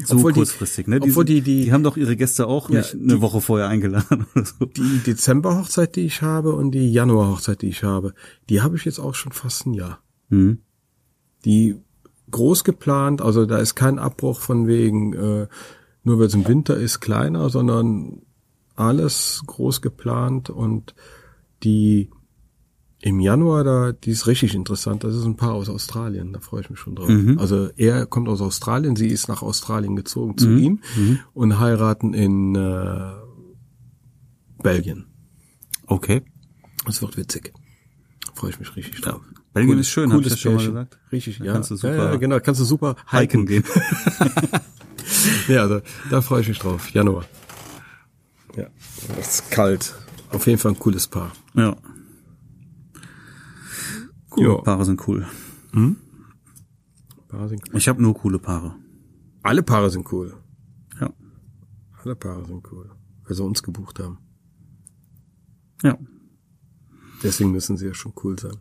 [0.05, 0.97] so Obwohl die- kurzfristig, ne?
[0.97, 3.67] obwohl sind, die- die- die haben doch ihre Gäste auch Ja, nicht eine Woche vorher
[3.67, 4.65] eingeladen oder so.
[4.65, 8.13] Die Dezemberhochzeit, die ich habe und die Januarhochzeit, die ich habe,
[8.49, 9.99] die habe ich jetzt auch schon fast ein Jahr.
[10.29, 10.59] Mhm.
[11.45, 11.75] Die
[12.31, 15.47] groß geplant, also da ist kein Abbruch von wegen, äh,
[16.03, 18.21] nur weil es im Winter ist, kleiner, sondern
[18.75, 20.95] alles groß geplant und
[21.63, 22.09] die
[23.01, 25.03] im Januar da, die ist richtig interessant.
[25.03, 27.09] Das ist ein Paar aus Australien, da freue ich mich schon drauf.
[27.37, 30.79] Also er kommt aus Australien, sie ist nach Australien gezogen zu ihm
[31.33, 33.11] und heiraten in äh,
[34.61, 35.05] Belgien.
[35.87, 36.23] Okay.
[36.85, 37.53] Das wird witzig.
[38.33, 39.21] Freue ich mich richtig drauf.
[39.53, 40.99] Belgien Cool- ist schön, hab ich das schon mal gesagt.
[41.11, 41.53] Richtig, Da ja.
[41.53, 43.63] kannst du super ja, ja, genau, kannst du super Hiken gehen.
[45.47, 45.81] Ja, da,
[46.11, 46.91] da freue ich mich drauf.
[46.91, 47.25] Januar.
[48.55, 48.67] Ja,
[49.19, 49.95] es ist kalt.
[50.29, 51.31] Auf jeden Fall ein cooles Paar.
[51.55, 51.75] Ja.
[54.35, 54.43] Cool.
[54.45, 54.55] Ja.
[54.61, 55.25] Paare sind cool.
[57.27, 57.77] Paare sind cool.
[57.77, 58.75] Ich habe nur coole Paare.
[59.43, 60.33] Alle Paare sind cool.
[60.99, 61.11] Ja.
[62.03, 62.91] Alle Paare sind cool.
[63.23, 64.17] Weil sie uns gebucht haben.
[65.83, 65.97] Ja.
[67.23, 68.57] Deswegen müssen sie ja schon cool sein.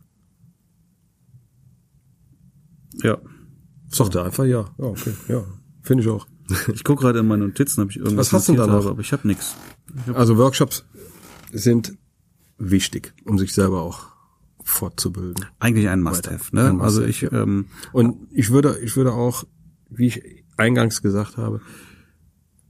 [3.02, 3.18] Ja.
[3.88, 4.70] Sagt er einfach ja.
[4.78, 5.12] Ja, okay.
[5.28, 5.44] Ja.
[5.82, 6.26] Finde ich auch.
[6.72, 8.80] Ich gucke gerade in meine Notizen, ob ich irgendwas Was hast du notiert da noch?
[8.80, 9.54] habe, aber ich habe nichts.
[10.14, 10.84] Also Workshops
[11.52, 11.96] sind
[12.56, 14.06] wichtig, um sich selber auch
[14.68, 15.46] fortzubilden.
[15.58, 16.54] Eigentlich ein Must-have.
[16.54, 16.68] Ne?
[16.68, 19.44] Ein Must-have, also ich, ähm, Und ich würde, ich würde auch,
[19.90, 21.60] wie ich eingangs gesagt habe,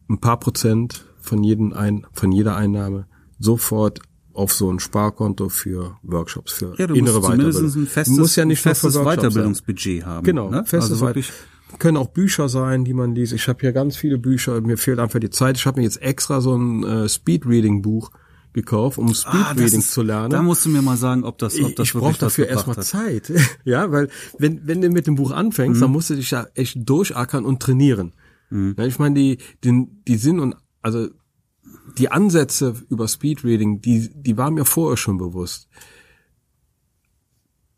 [0.08, 3.06] ein paar Prozent von jedem ein, von jeder Einnahme
[3.38, 4.00] sofort
[4.32, 7.82] auf so ein Sparkonto für Workshops, für ja, du innere musst zumindest Weiterbildung.
[7.82, 10.14] ein festes, Muss ja nicht nur festes für Workshops Weiterbildungsbudget haben.
[10.14, 10.24] Sein.
[10.24, 10.64] Genau, ne?
[10.64, 11.20] festes also.
[11.78, 13.32] Können auch Bücher sein, die man liest.
[13.32, 14.60] Ich habe hier ganz viele Bücher.
[14.60, 15.58] Mir fehlt einfach die Zeit.
[15.58, 18.10] Ich habe mir jetzt extra so ein äh, Speed-Reading-Buch
[18.62, 20.30] gekauft, um Ah, Speed-Reading ist- zu lernen.
[20.30, 22.46] Da musst du mir mal sagen, ob das, ob ich, das ich wirklich brauche dafür
[22.48, 22.82] erstmal.
[22.82, 23.32] Zeit.
[23.64, 25.82] ja, weil wenn, wenn du mit dem Buch anfängst, Mhm.
[25.82, 28.12] dann musst du dich ja echt durchackern und trainieren.
[28.50, 31.08] Ja, ich meine, die, den, die Sinn und also
[31.98, 35.68] die Ansätze über Speedreading, die, die waren mir vorher schon bewusst.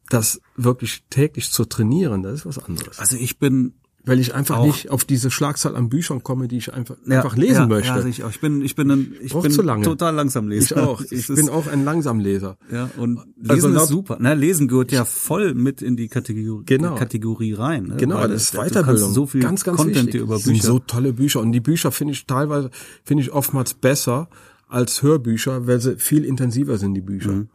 [0.09, 2.99] Das wirklich täglich zu trainieren, das ist was anderes.
[2.99, 3.75] Also ich bin
[4.11, 7.19] Weil ich einfach auch- nicht auf diese Schlagzahl an Büchern komme, die ich einfach, ja,
[7.19, 7.89] einfach lesen ja, möchte.
[7.89, 8.31] Ja, also ich, auch.
[8.31, 9.85] ich bin, ich bin, ein, ich Braucht bin zu lange.
[9.85, 10.65] total langsam lesen.
[10.65, 11.01] ich auch.
[11.11, 12.59] Ich bin auch ein Langsamleser.
[12.73, 14.17] Ja, und lesen Also laut- ist super.
[14.19, 16.97] Na, lesen gehört ja voll mit in die Kategorie, Genau.
[16.97, 17.85] Kategorie rein.
[17.85, 17.97] Ne?
[17.99, 19.13] Genau, Weil das ist du Weiterbildung.
[19.13, 20.21] so viel ganz, ganz Content wichtig.
[20.23, 20.67] über Das sind Bücher.
[20.67, 22.71] so tolle Bücher und die Bücher finde ich teilweise
[23.05, 24.29] finde ich oftmals besser
[24.69, 27.31] als Hörbücher, weil sie viel intensiver sind die Bücher.
[27.33, 27.49] Mhm.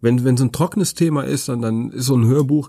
[0.00, 2.68] Wenn wenn es ein trockenes Thema ist, dann dann ist so ein Hörbuch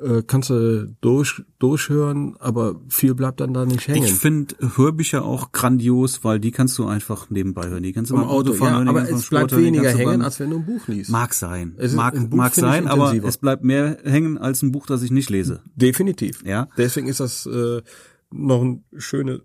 [0.00, 4.04] äh, kannst du durch durchhören, aber viel bleibt dann da nicht hängen.
[4.04, 7.82] ich finde Hörbücher auch grandios, weil die kannst du einfach nebenbei hören.
[7.82, 10.04] Die kannst du Im beim Auto, Autofahren ja, hören, aber es bleibt hören, weniger hängen,
[10.04, 11.10] beim- als wenn du ein Buch liest.
[11.10, 11.74] Mag sein.
[11.76, 15.10] Es ist- mag mag sein, aber es bleibt mehr hängen als ein Buch, das ich
[15.10, 15.60] nicht lese.
[15.76, 16.42] Definitiv.
[16.46, 16.68] Ja.
[16.78, 17.82] Deswegen ist das äh,
[18.30, 19.42] noch ein schöne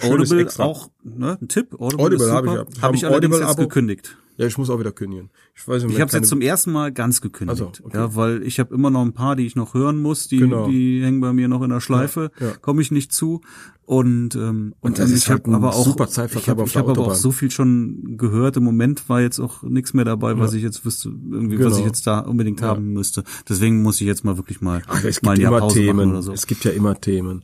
[0.00, 0.64] schönes Audible Extra.
[0.64, 1.74] auch, ne, ein Tipp.
[1.78, 2.82] Audible, Audible habe ich ja.
[2.82, 3.62] Habe ich allerdings jetzt Audible-Abo.
[3.68, 4.16] gekündigt.
[4.38, 5.28] Ja, ich muss auch wieder kündigen.
[5.54, 7.62] Ich weiß nicht, Ich habe es jetzt zum ersten Mal ganz gekündigt.
[7.62, 7.96] Ach so, okay.
[7.98, 10.68] Ja, weil ich habe immer noch ein paar, die ich noch hören muss, die, Genau.
[10.68, 12.52] die hängen bei mir noch in der Schleife, Ja, ja.
[12.56, 13.42] komme ich nicht zu.
[13.84, 17.02] Und ähm, und, das ich halt hab ein aber auch super ich habe hab aber
[17.02, 18.56] auch so viel schon gehört.
[18.56, 21.78] Im Moment war jetzt auch nichts mehr dabei, was ich jetzt wüsste, irgendwie was Genau.
[21.80, 23.24] ich jetzt da unbedingt haben müsste.
[23.48, 26.10] Deswegen muss ich jetzt mal wirklich mal Ach, es mal gibt immer Pause machen Themen.
[26.12, 26.32] oder so.
[26.32, 27.42] Es gibt ja immer Themen.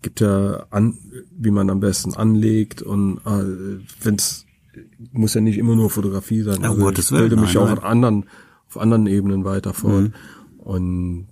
[0.00, 0.96] Gibt ja an,
[1.36, 4.46] wie man am besten anlegt und äh, wenn's
[5.12, 6.62] muss ja nicht immer nur Fotografie sein.
[6.62, 7.78] Ja, Also Gottes ich bilde mich nein, auch nein.
[7.78, 8.24] an anderen,
[8.68, 10.04] auf anderen Ebenen weiter fort.
[10.04, 10.12] Mhm.
[10.58, 11.28] Und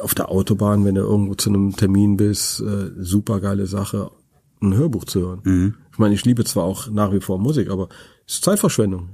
[0.00, 4.10] auf der Autobahn, wenn du irgendwo zu einem Termin bist, äh, super geile Sache,
[4.60, 5.40] ein Hörbuch zu hören.
[5.44, 5.74] Mhm.
[5.92, 7.88] Ich meine, ich liebe zwar auch nach wie vor Musik, aber
[8.26, 9.10] es ist Zeitverschwendung.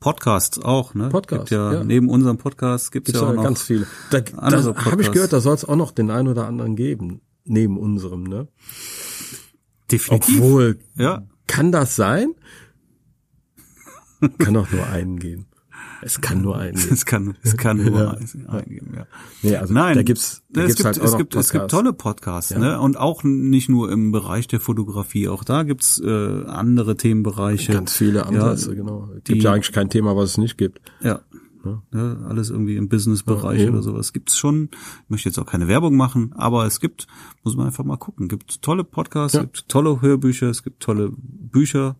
[0.00, 1.10] Podcasts auch, ne?
[1.10, 1.84] Podcast, gibt ja, ja.
[1.84, 3.86] neben unserem Podcast gibt's Gibt's ja auch noch ganz viele.
[4.10, 5.12] Da, da habe ich Podcasts.
[5.12, 7.20] gehört, da soll es auch noch den einen oder anderen geben,
[7.50, 8.48] neben unserem, ne?
[9.90, 10.36] definitiv.
[10.40, 11.22] Obwohl, Ja.
[11.46, 12.32] kann das sein?
[14.38, 15.46] kann auch nur einen geben.
[16.02, 16.92] Es kann nur einen geben.
[16.92, 18.10] Es kann, es kann nur Ja.
[18.12, 19.06] eins eingeben, ja.
[19.42, 21.68] Nee, also Nein, da gibt's, da es gibt's gibt, halt auch es gibt, es gibt
[21.70, 22.80] tolle Podcasts, ne?
[22.80, 27.72] Und auch nicht nur im Bereich der Fotografie, auch da gibt's äh, andere Themenbereiche.
[27.72, 29.08] Ganz viele Ansätze, ja, genau.
[29.16, 30.80] Es die- gibt ja eigentlich kein Thema, was es nicht gibt.
[31.02, 31.20] Ja.
[31.62, 34.70] Ne, alles irgendwie im Businessbereich Ja, oder sowas gibt's schon.
[35.04, 37.06] Ich möchte jetzt auch keine Werbung machen, aber es gibt,
[37.44, 39.42] muss man einfach mal gucken, gibt tolle Podcasts, Ja.
[39.42, 41.96] gibt tolle Hörbücher, es gibt tolle Bücher,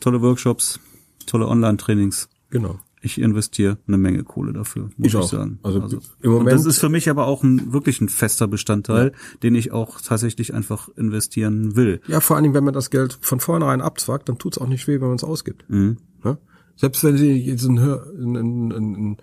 [0.00, 0.78] tolle Workshops,
[1.26, 2.28] tolle Online-Trainings.
[2.50, 2.78] Genau.
[3.02, 5.58] Ich investiere eine Menge Kohle dafür, muss Ich ich, sagen.
[5.62, 9.12] Also im und Moment- das ist für mich aber auch ein wirklich ein fester Bestandteil,
[9.42, 12.00] den ich auch tatsächlich einfach investieren will.
[12.08, 14.88] Ja, vor allen Dingen, wenn man das Geld von vornherein abzwackt, dann tut's auch nicht
[14.88, 15.64] weh, wenn man es ausgibt.
[15.68, 15.98] Mhm.
[16.24, 16.38] Ne?
[16.76, 19.16] Selbst wenn Sie jetzt einen, einen, einen,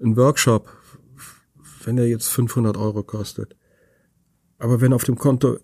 [0.00, 0.68] einen, Workshop
[1.84, 3.56] wenn er jetzt 500 Euro kostet.
[4.58, 5.58] Aber wenn auf dem Konto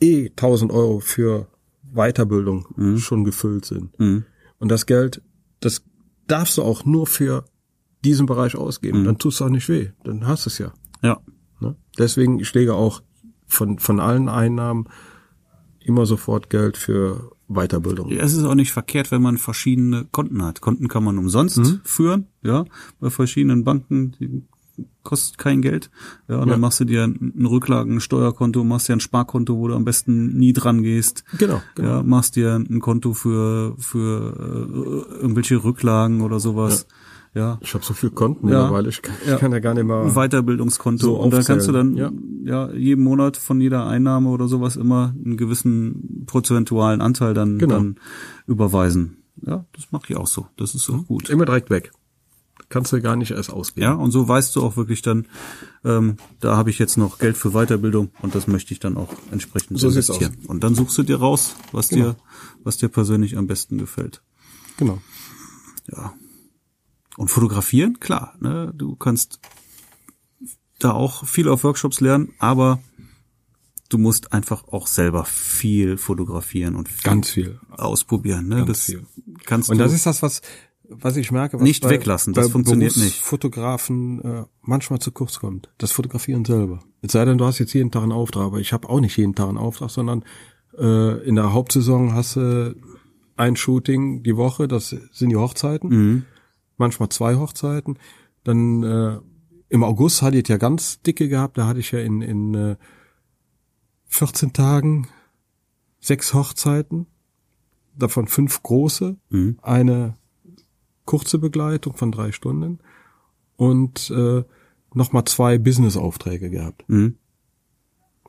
[0.00, 1.46] eh 1000 Euro für
[1.92, 2.98] Weiterbildung Mhm.
[2.98, 3.90] schon gefüllt sind
[4.58, 5.22] und das Geld,
[5.60, 5.82] das
[6.26, 7.44] darfst du auch nur für
[8.04, 9.04] diesen Bereich ausgeben, Mhm.
[9.04, 10.72] dann tust du auch nicht weh, dann hast du es ja.
[11.02, 11.20] Ja.
[11.60, 11.76] Ne?
[11.98, 13.00] Deswegen ich lege auch
[13.46, 14.88] von, von allen Einnahmen
[15.78, 18.10] immer sofort Geld für Weiterbildung.
[18.10, 20.60] Es ist auch nicht verkehrt, wenn man verschiedene Konten hat.
[20.60, 21.80] Konten kann man umsonst Mhm.
[21.84, 22.64] führen, ja,
[23.00, 24.42] bei verschiedenen Banken, die
[25.04, 25.90] kostet kein Geld.
[26.28, 26.54] Ja, und Ja.
[26.54, 29.74] dann machst du dir ein ein Rücklagen, ein Steuerkonto, machst dir ein Sparkonto, wo du
[29.74, 31.24] am besten nie dran gehst.
[31.38, 31.88] Genau, genau.
[31.88, 34.34] Ja, machst dir ein Konto für für
[35.14, 36.86] äh, irgendwelche Rücklagen oder sowas.
[36.88, 36.96] Ja.
[37.60, 38.60] Ich habe so viel Konten Ja.
[38.62, 39.34] mittlerweile, ich kann, Ja.
[39.34, 40.02] ich kann ja gar nicht mehr.
[40.02, 42.70] Ein Weiterbildungskonto So und dann kannst du dann aufzählen, ja.
[42.72, 47.74] jeden Monat von jeder Einnahme oder sowas immer einen gewissen prozentualen Anteil dann, Genau.
[47.74, 47.96] dann
[48.46, 49.16] überweisen.
[49.44, 50.46] Ja, das mache ich auch so.
[50.56, 51.28] Das ist auch gut.
[51.28, 51.90] Immer direkt weg.
[52.68, 53.82] Kannst du gar nicht erst ausgeben.
[53.84, 55.26] Ja, und so weißt du auch wirklich dann,
[55.84, 59.12] ähm, da habe ich jetzt noch Geld für Weiterbildung und das möchte ich dann auch
[59.32, 60.36] entsprechend So sieht's investieren.
[60.46, 62.10] Und dann suchst du dir raus, was Genau.
[62.12, 62.16] dir,
[62.62, 64.22] was dir persönlich am besten gefällt.
[64.76, 64.98] Genau.
[65.92, 66.14] Ja.
[67.16, 68.72] Und fotografieren, klar, ne?
[68.74, 69.38] Du kannst
[70.78, 72.80] da auch viel auf Workshops lernen, aber
[73.88, 77.60] du musst einfach auch selber viel fotografieren und viel Ganz viel.
[77.70, 78.48] ausprobieren.
[78.48, 78.56] Ne?
[78.56, 79.06] Ganz das viel.
[79.46, 80.42] kannst Und du das ist das, was,
[80.88, 83.20] was ich merke, was Nicht weglassen, das funktioniert nicht.
[83.20, 85.70] Fotografen äh, manchmal zu kurz kommt.
[85.78, 86.80] Das Fotografieren selber.
[87.02, 89.16] Es sei denn, du hast jetzt jeden Tag einen Auftrag, aber ich habe auch nicht
[89.16, 90.24] jeden Tag einen Auftrag, sondern
[90.76, 92.74] äh, in der Hauptsaison hast du
[93.36, 96.24] ein Shooting die Woche, das sind die Hochzeiten, Mhm.
[96.76, 97.98] Manchmal zwei Hochzeiten.
[98.42, 99.20] Dann äh,
[99.68, 102.76] im August hatte ich ja ganz dicke gehabt, da hatte ich ja in, in äh,
[104.06, 105.08] 14 Tagen
[106.00, 107.06] sechs Hochzeiten,
[107.96, 109.58] davon fünf große, Mhm.
[109.62, 110.16] eine
[111.04, 112.78] kurze Begleitung von drei Stunden
[113.56, 114.44] und äh,
[114.94, 116.84] nochmal zwei Business-Aufträge gehabt.
[116.88, 117.16] Mhm.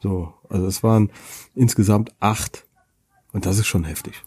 [0.01, 1.11] So, also es waren
[1.53, 2.67] insgesamt acht.
[3.31, 4.23] Und das ist schon heftig.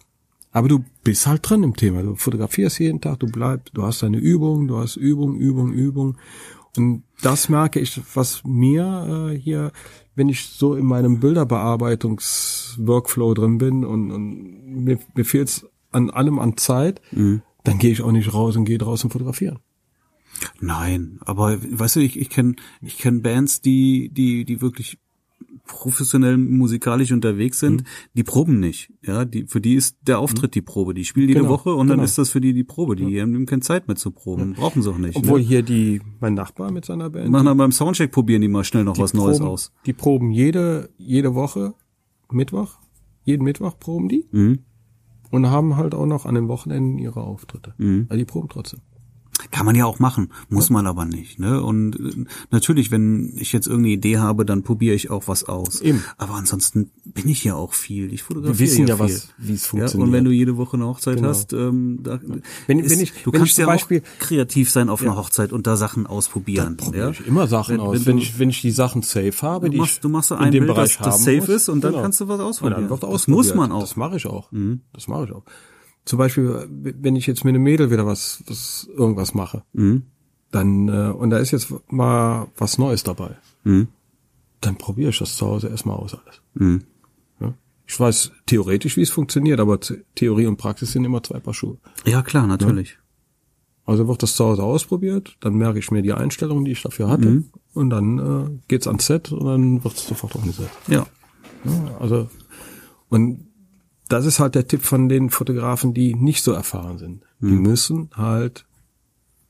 [0.59, 2.03] Aber du bist halt drin im Thema.
[2.03, 6.19] Du fotografierst jeden Tag, du bleibst, du hast deine Übung, du hast Übung, Übung, Übung.
[6.77, 9.71] Und das merke ich, was mir äh, hier,
[10.17, 16.11] wenn ich so in meinem Bilderbearbeitungs-Workflow drin bin und, und mir, mir fehlt es an
[16.11, 17.01] allem an Zeit,
[17.63, 19.61] dann gehe ich auch nicht raus und gehe draußen fotografieren.
[20.59, 24.99] Nein, aber weißt du, ich, ich kenne ich kenn Bands, die, die, die wirklich
[25.69, 27.87] professionell musikalisch unterwegs sind, Mhm.
[28.15, 28.93] die proben nicht.
[29.03, 30.95] Ja, die, für die ist der Auftritt die Probe.
[30.95, 32.05] Die spielen jede Genau, Woche und dann genau.
[32.05, 32.97] ist das für die die Probe.
[32.97, 34.55] Die haben keine Zeit mehr zu proben.
[34.55, 35.17] Brauchen sie auch nicht.
[35.17, 35.47] Obwohl ne?
[35.47, 38.83] hier die, mein Nachbar mit seiner Band, Machen dann beim Soundcheck probieren die mal schnell
[38.85, 39.73] noch was Neues proben, aus.
[39.87, 41.75] Die proben jede, jede Woche,
[42.33, 42.79] Mittwoch,
[43.25, 44.59] jeden Mittwoch proben die Mhm.
[45.31, 47.75] und haben halt auch noch an den Wochenenden ihre Auftritte.
[47.79, 48.07] Mhm.
[48.09, 48.81] Also die proben trotzdem.
[49.51, 51.39] Kann man ja auch machen, muss man aber nicht.
[51.39, 51.63] Ne?
[51.63, 55.81] Und äh, natürlich, wenn ich jetzt irgendeine Idee habe, dann probiere ich auch was aus.
[55.81, 56.03] Eben.
[56.19, 58.13] Aber ansonsten bin ich ja auch viel.
[58.13, 59.05] Ich fotografiere Wir wissen ja, viel.
[59.05, 60.07] was- wie es Ja, funktioniert.
[60.09, 61.29] und wenn du jede Woche eine Hochzeit Genau.
[61.29, 62.21] hast, ähm, da
[62.67, 65.01] Wenn- ist, wenn ich- du wenn kannst ich zum ja Beispiel- auch kreativ sein auf
[65.03, 66.77] einer Hochzeit und da Sachen ausprobieren.
[66.77, 67.11] Probiere ja?
[67.11, 67.99] ich immer Sachen Wenn- aus.
[68.01, 70.29] wenn Wenn, ich, wenn ich die Sachen safe habe, Du die machst- ich du machst
[70.29, 71.57] so in ein dem Bild, Bereich das- das safe muss, Genau.
[71.57, 72.75] ist und dann kannst du was ausprobieren.
[72.85, 73.79] Und dann wird Das muss man auch.
[73.79, 73.81] Mhm.
[73.83, 74.51] Das mache ich auch.
[74.93, 75.43] Das mache ich auch.
[76.09, 80.05] Zum Beispiel, wenn ich jetzt mit einem Mädel wieder was, was irgendwas mache, Mhm.
[80.51, 83.89] dann äh, und da ist jetzt mal was Neues dabei, Mhm.
[84.63, 86.41] dann probiere ich das zu Hause erstmal aus alles.
[86.55, 86.85] Mhm.
[87.41, 87.53] Ja?
[87.87, 91.53] Ich weiß theoretisch, wie es funktioniert, aber The- Theorie und Praxis sind immer zwei Paar
[91.53, 91.77] Schuhe.
[92.07, 92.97] Ja, klar, natürlich.
[93.85, 97.11] Also wird das zu Hause ausprobiert, dann merke ich mir die Einstellungen, die ich dafür
[97.11, 97.51] hatte, Mhm.
[97.75, 100.71] und dann äh, geht's ans Set und dann wird es sofort umgesetzt.
[100.89, 101.07] Ja.
[101.65, 102.29] Ja, also
[103.11, 103.48] und
[104.09, 107.23] das ist halt der Tipp von den Fotografen, die nicht so erfahren sind.
[107.41, 108.67] Die müssen halt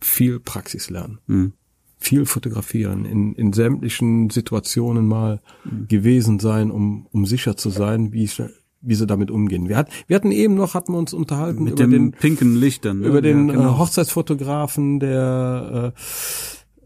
[0.00, 1.18] viel Praxis lernen.
[1.26, 1.52] Mhm.
[1.96, 5.40] Viel fotografieren, in, in sämtlichen Situationen mal
[5.88, 8.40] gewesen sein, um, um sicher zu sein, wie, ich,
[8.80, 9.68] wie sie damit umgehen.
[9.68, 12.84] Wir, hat, wir hatten eben noch, hatten wir uns unterhalten Mit über den, pinken Licht
[12.84, 13.00] dann.
[13.00, 13.08] ne?
[13.08, 13.74] über den ja, genau.
[13.74, 15.92] äh, Hochzeitsfotografen, der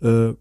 [0.01, 0.37] äh, äh,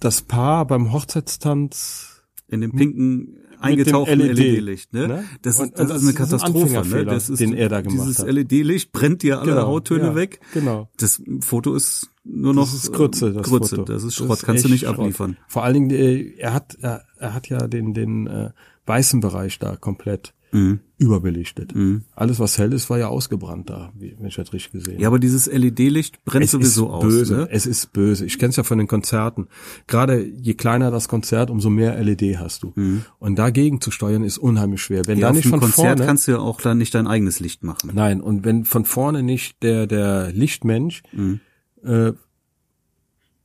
[0.00, 5.08] das Paar beim Hochzeitstanz in dem pinken mit dem eingetauchten LED, LED-Licht, ne?
[5.08, 5.24] ne?
[5.42, 7.04] Das, Und- ist, das und ist eine das ist ein Katastrophe, ne?
[7.06, 8.28] Das ist, den er da gemacht dieses hat.
[8.30, 10.40] LED-Licht brennt dir alle Genau, Hauttöne ja, weg.
[10.52, 10.88] genau.
[10.98, 13.76] Das Foto ist nur noch Das ist Grütze, das Grütze.
[13.76, 13.92] Foto.
[13.92, 14.98] Das ist Schrott, kannst du nicht Schrott.
[14.98, 15.36] abliefern.
[15.48, 18.50] Vor allen Dingen, äh, er hat, er, er hat ja den, den äh,
[18.86, 20.78] weißen Bereich da komplett Mhm.
[20.98, 21.74] überbelichtet.
[22.14, 25.08] Alles, was hell ist, war ja ausgebrannt da, wie, wenn ich das richtig gesehen Ja,
[25.08, 27.02] aber dieses LED-Licht brennt es sowieso ist aus.
[27.02, 27.34] böse.
[27.38, 27.48] Ne?
[27.50, 28.24] Es ist böse.
[28.24, 29.48] Ich kenne es ja von den Konzerten.
[29.88, 32.72] Gerade je kleiner das Konzert, umso mehr LED hast du.
[33.18, 35.02] Und dagegen zu steuern ist unheimlich schwer.
[35.06, 35.22] Wenn Mhm.
[35.22, 37.64] Ja, da nicht von Konzert vorne, kannst du ja auch dann nicht dein eigenes Licht
[37.64, 37.90] machen.
[37.92, 41.40] nein, und wenn von vorne nicht der der Lichtmensch Mhm.
[41.84, 42.12] äh,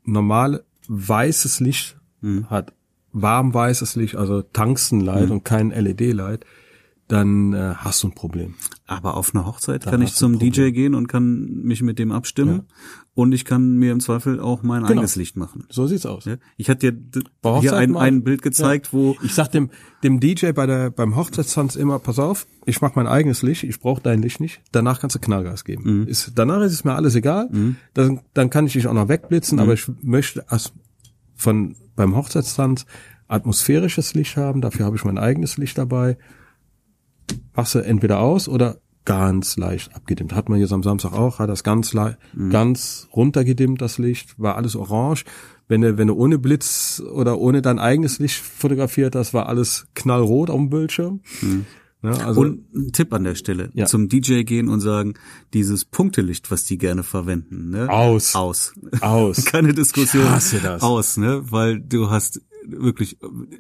[0.05, 1.97] normal weißes Licht
[2.49, 2.74] hat,
[3.14, 6.45] warm weißes Licht, also Tungstenlight und kein LED-Light,
[7.10, 8.53] dann äh, hast du ein Problem.
[8.86, 12.12] Aber auf einer Hochzeit Da kann ich zum DJ gehen und kann mich mit dem
[12.12, 12.68] abstimmen.
[13.16, 14.91] Und ich kann mir im Zweifel auch mein Genau.
[14.91, 15.66] eigenes Licht machen.
[15.70, 16.26] So sieht's aus.
[16.26, 16.38] Ja?
[16.55, 19.72] Ich hatte dir Bei hier ein, ein Bild gezeigt, wo Ich sag dem,
[20.03, 23.80] dem DJ bei der, beim Hochzeitstanz immer, pass auf, ich mach mein eigenes Licht, ich
[23.80, 26.07] brauche dein Licht nicht, danach kannst du Knallgas geben.
[26.07, 27.49] Ist, danach ist es mir alles egal,
[27.95, 30.72] dann, dann kann ich dich auch noch wegblitzen, aber ich möchte als
[31.36, 32.86] von, beim Hochzeitstanz
[33.28, 36.18] atmosphärisches Licht haben, dafür habe ich mein eigenes Licht dabei,
[37.56, 40.34] machst du entweder aus oder ganz leicht abgedimmt.
[40.36, 42.18] Hat man jetzt am Samstag auch, hat das ganz le-
[42.52, 45.24] ganz runtergedimmt, das Licht, war alles orange.
[45.68, 49.88] Wenn du, wenn du ohne Blitz oder ohne dein eigenes Licht fotografiert hast, war alles
[49.96, 51.22] knallrot auf dem Bildschirm.
[52.02, 53.86] Ne, also, und ein Tipp an der Stelle, Ja.
[53.86, 55.16] zum DJ gehen und sagen,
[55.54, 57.90] dieses Punktelicht, was die gerne verwenden, ne?
[57.90, 58.36] Aus.
[58.36, 58.74] Aus.
[59.02, 59.44] aus.
[59.46, 60.24] Keine Diskussion.
[60.24, 60.82] Ich hasse das.
[60.82, 61.42] Aus, ne?
[61.52, 63.18] Weil du hast wirklich,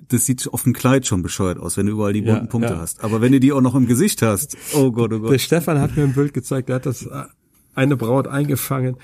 [0.07, 2.73] das sieht auf dem Kleid schon bescheuert aus, wenn du überall die Ja, bunten Punkte
[2.73, 2.79] ja.
[2.79, 3.03] hast.
[3.03, 5.31] Aber wenn du die auch noch im Gesicht hast, oh Gott, oh Gott.
[5.31, 7.23] Der Stefan hat mir ein Bild gezeigt, der hat das äh,
[7.75, 8.97] eine Braut eingefangen,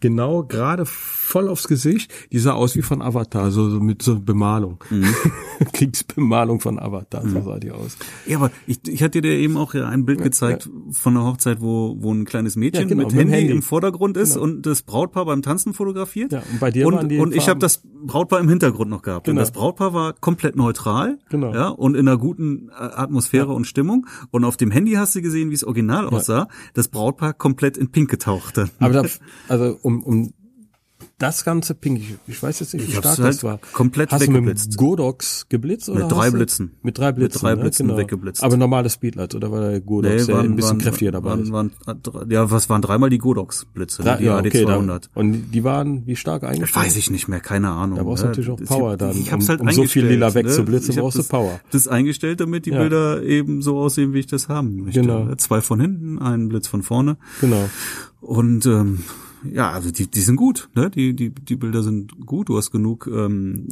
[0.00, 2.12] genau gerade voll aufs Gesicht.
[2.32, 4.82] Die sah aus wie von Avatar, so, so mit so Bemalung.
[4.90, 5.14] Mhm.
[5.72, 7.96] Kriegsbemalung von Avatar, so sah die aus.
[8.26, 11.60] Ja, aber ich, ich hatte dir eben auch ja ein Bild gezeigt von einer Hochzeit,
[11.60, 13.52] wo, wo ein kleines Mädchen Ja, genau, mit, mit Handy, Handy.
[13.52, 16.32] im Vordergrund ist und das Brautpaar beim Tanzen fotografiert.
[16.32, 19.02] Ja, und bei dir und, waren die und ich habe das Brautpaar im Hintergrund noch
[19.02, 19.28] gehabt.
[19.28, 19.40] Und Genau.
[19.42, 21.52] das Brautpaar war komplett neutral Genau.
[21.54, 24.06] ja, und in einer guten äh, Atmosphäre und Stimmung.
[24.30, 26.48] Und auf dem Handy hast du gesehen, wie es original aussah.
[26.74, 28.56] Das Brautpaar komplett in Pink getaucht.
[28.56, 28.70] Dann.
[28.78, 29.04] Aber da,
[29.48, 30.32] also um, um
[31.20, 33.60] das ganze Pink, ich, ich weiß jetzt nicht, wie Ich stark halt das war.
[33.72, 34.76] komplett Hast du mit weggeblitzt.
[34.76, 36.72] Godox geblitzt oder Mit drei Blitzen.
[36.82, 37.36] Mit drei Blitzen.
[37.36, 37.60] Mit drei ne?
[37.60, 37.98] Blitzen genau.
[37.98, 38.42] weggeblitzt.
[38.42, 42.30] Aber normales Speedlight oder war der Godox der ein bisschen kräftiger dabei waren, waren, waren,
[42.30, 44.16] Ja, was waren dreimal die Godox-Blitze, ne?
[44.18, 45.10] Die ja, okay, da, AD200.
[45.14, 46.86] und die waren wie stark eingestellt?
[46.86, 47.98] weiß ich nicht mehr, keine Ahnung.
[47.98, 48.30] Da brauchst du ne?
[48.30, 50.34] natürlich auch Ich Power hab- dann, Ich hab's um- halt um so viel lila ne?
[50.34, 51.60] wegzublitzen, Ich hab brauchst du Power.
[51.70, 52.78] Das eingestellt, damit die Ja.
[52.80, 55.00] Bilder eben so aussehen, wie ich das haben möchte.
[55.02, 55.34] Genau.
[55.36, 57.18] Zwei von hinten, ein Blitz von vorne.
[57.42, 57.68] Genau.
[58.20, 59.00] Und ähm,
[59.44, 60.90] ja, also die, die sind gut, ne?
[60.90, 62.48] Die, die, die Bilder sind gut.
[62.48, 63.68] Du hast genug ähm,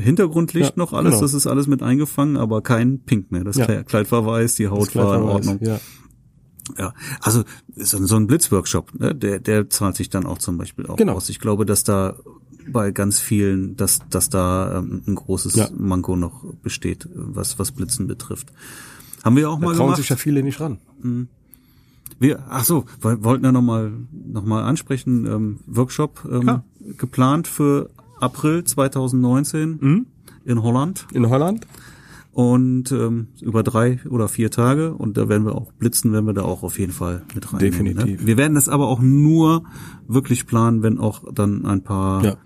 [0.00, 1.22] Hintergrundlicht Ja, noch, alles, genau.
[1.22, 3.44] das ist alles mit eingefangen, aber kein Pink mehr.
[3.44, 3.82] Das Ja.
[3.82, 5.58] Kleid war weiß, die Haut Kleid war in weiß, Ordnung.
[5.62, 5.80] Ja.
[6.78, 7.42] Ja, also
[7.74, 11.14] so, so ein Blitzworkshop, ne, der, der zahlt sich dann auch zum Beispiel auch Genau.
[11.14, 11.28] aus.
[11.28, 12.14] Ich glaube, dass da
[12.70, 15.68] bei ganz vielen, dass, dass da ähm, ein großes Ja.
[15.76, 18.52] Manko noch besteht, was, was Blitzen betrifft.
[19.24, 19.96] Haben wir auch Da mal trauen gemacht.
[19.96, 20.78] sich ja viele nicht ran.
[22.18, 26.64] Wir, ach so, wir wollten ja nochmal noch mal ansprechen, ähm, Workshop ähm, Ja.
[26.98, 27.90] geplant für
[28.20, 30.06] April 2019 Mhm.
[30.44, 31.66] in Holland In Holland?
[32.32, 36.32] und ähm, über drei oder vier Tage und da werden wir auch blitzen, werden wir
[36.34, 37.60] da auch auf jeden Fall mit rein.
[37.60, 38.20] Definitiv.
[38.20, 38.26] Ne?
[38.26, 39.64] Wir werden das aber auch nur
[40.06, 42.36] wirklich planen, wenn auch dann ein paar Ja.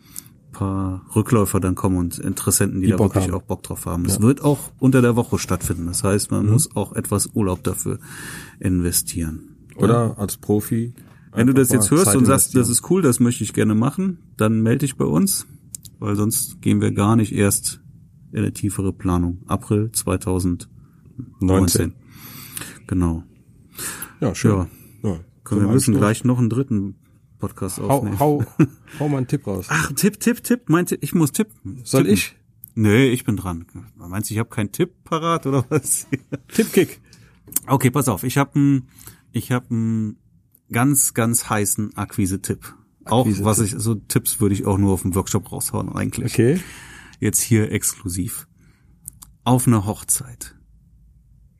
[0.53, 3.41] paar Rückläufer dann kommen und Interessenten, die, Die da Bock wirklich haben.
[3.41, 4.05] auch Bock drauf haben.
[4.05, 5.87] Es wird auch unter der Woche stattfinden.
[5.87, 6.37] Das heißt, Mhm.
[6.37, 7.99] man muss auch etwas Urlaub dafür
[8.61, 9.54] investieren.
[9.77, 10.95] Oder als Profi.
[11.33, 13.75] Wenn du das jetzt hörst Zeit und sagst, das ist cool, das möchte ich gerne
[13.75, 15.47] machen, dann melde dich bei uns,
[15.99, 17.81] weil sonst gehen wir gar nicht erst
[18.33, 19.43] in eine tiefere Planung.
[19.47, 20.69] April 2019.
[21.41, 21.95] 19.
[22.87, 23.25] Genau.
[24.21, 24.67] Ja, schön.
[25.03, 25.11] Ja.
[25.11, 25.21] Ja.
[25.43, 26.97] Komm, wir müssen gleich noch einen dritten
[27.39, 28.19] Podcast Hau, aufnehmen.
[28.19, 28.45] hau,
[29.01, 29.67] hau mal einen Tipp raus.
[29.69, 30.69] Ach, Tipp, Tipp, Tipp.
[30.69, 31.81] Meinte, ich muss tippen.
[31.85, 32.15] Soll Tippen.
[32.15, 32.37] ich?
[32.75, 33.67] Nee, ich bin dran.
[33.97, 36.07] Meinst du, ich habe keinen Tipp parat oder was?
[36.49, 37.01] Tippkick.
[37.67, 38.25] Okay, pass auf.
[38.25, 38.89] Ich habe einen,
[39.35, 40.17] ich habe einen
[40.71, 42.75] ganz, ganz heißen Akquise-Tipp.
[43.05, 46.33] Auch was ich so Tipps würde ich auch nur auf dem Workshop raushauen eigentlich.
[46.33, 46.61] Okay.
[47.21, 48.49] Jetzt hier exklusiv.
[49.43, 50.57] Auf einer Hochzeit.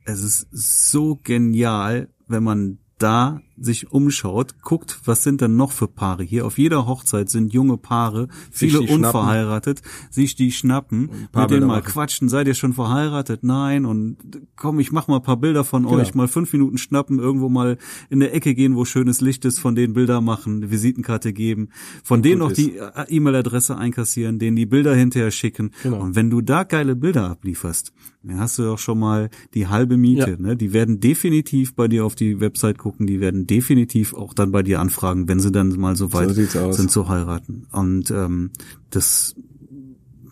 [0.05, 5.87] Es ist so genial, wenn man da sich umschaut, guckt, was sind denn noch für
[5.87, 6.45] Paare hier.
[6.45, 9.05] Auf jeder Hochzeit sind junge Paare, viele die schnappen.
[9.05, 11.83] unverheiratet, sich die schnappen, mit denen mal machen.
[11.85, 13.43] quatschen, seid ihr schon verheiratet?
[13.43, 14.17] Nein, und
[14.55, 15.95] komm, ich mach mal ein paar Bilder von Genau.
[15.97, 17.77] euch, mal fünf Minuten schnappen, irgendwo mal
[18.09, 21.69] in der Ecke gehen, wo schönes Licht ist, von denen Bilder machen, eine Visitenkarte geben,
[22.03, 25.71] von denen noch gut die äh, E-Mail-Adresse einkassieren, denen die Bilder hinterher schicken.
[25.83, 26.01] Genau.
[26.01, 27.93] Und wenn du da geile Bilder ablieferst,
[28.23, 30.31] dann hast du auch schon mal die halbe Miete.
[30.31, 30.37] Ja.
[30.37, 30.57] Ne?
[30.57, 34.63] Die werden definitiv bei dir auf die Website gucken, die werden definitiv auch dann bei
[34.63, 36.77] dir anfragen, wenn sie dann mal so weit aus.
[36.77, 37.67] sind zu heiraten.
[37.71, 38.51] Und ähm,
[38.89, 39.35] das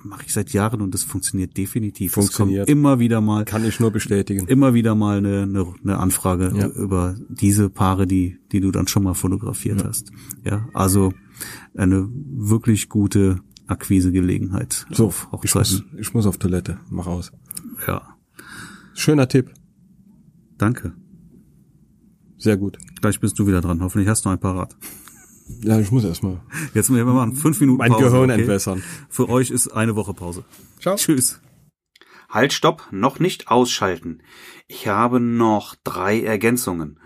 [0.05, 2.13] mache ich seit Jahren und das funktioniert definitiv.
[2.13, 2.63] Funktioniert.
[2.63, 4.47] Es kommt immer wieder mal Kann ich nur bestätigen.
[4.47, 6.67] immer wieder mal eine, eine, eine Anfrage Ja.
[6.67, 10.11] über diese Paare, die, die du dann schon mal fotografiert hast.
[10.43, 11.13] Ja, also
[11.75, 16.79] eine wirklich gute Akquisegelegenheit So, auf ich muss, ich muss auf Toilette.
[16.89, 17.31] Mach aus.
[17.87, 18.01] Ja,
[18.93, 19.51] Schöner Tipp.
[20.57, 20.93] danke.
[22.43, 22.77] Sehr gut.
[22.99, 23.81] Gleich bist du wieder dran.
[23.81, 24.75] Hoffentlich hast du ein Parat.
[25.61, 26.41] Ja, ich muss erstmal.
[26.73, 28.03] Jetzt wir machen fünf Minuten mein Pause.
[28.03, 28.41] Gehirn okay?
[28.41, 28.83] entwässern.
[29.07, 30.43] Für euch ist eine Woche Pause.
[30.77, 30.97] Ciao.
[30.97, 31.39] Tschüss.
[32.29, 34.23] Halt, stopp, noch nicht ausschalten.
[34.67, 36.99] Ich habe noch drei Ergänzungen.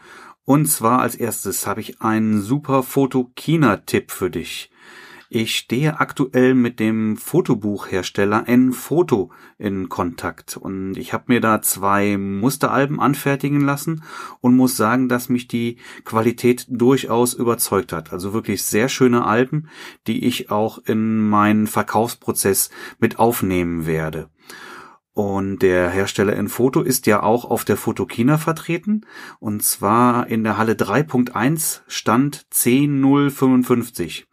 [0.43, 4.71] Und zwar als erstes habe ich einen super Foto-China-Tipp für dich.
[5.29, 12.17] Ich stehe aktuell mit dem Fotobuchhersteller N-Foto in Kontakt und ich habe mir da zwei
[12.17, 14.03] Musteralben anfertigen lassen
[14.39, 18.13] und muss sagen, dass mich die Qualität durchaus überzeugt hat.
[18.13, 19.67] Also wirklich sehr schöne Alben,
[20.07, 22.69] die ich auch in meinen Verkaufsprozess
[22.99, 24.29] mit aufnehmen werde.
[25.17, 29.01] Und der Hersteller Enfoto ist ja auch auf der Fotokina vertreten.
[29.39, 34.26] Und zwar in der Halle 3.1 Stand 10055.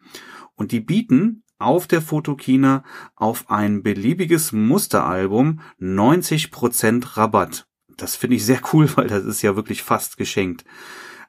[0.55, 2.85] Und die bieten auf der Fotokina
[3.15, 7.67] auf ein beliebiges Musteralbum 90% Rabatt.
[7.97, 10.65] Das finde ich sehr cool, weil das ist ja wirklich fast geschenkt.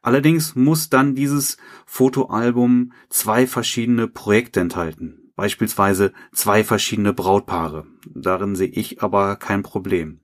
[0.02, 7.86] Allerdings muss dann dieses Fotoalbum zwei verschiedene Projekte enthalten beispielsweise zwei verschiedene Brautpaare.
[8.14, 10.20] Darin sehe ich aber kein Problem.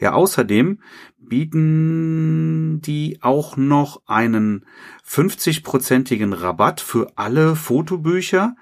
[0.00, 0.80] Ja, außerdem
[1.18, 4.64] bieten die auch noch einen
[5.06, 8.56] 50-prozentigen Rabatt für alle Fotobücher,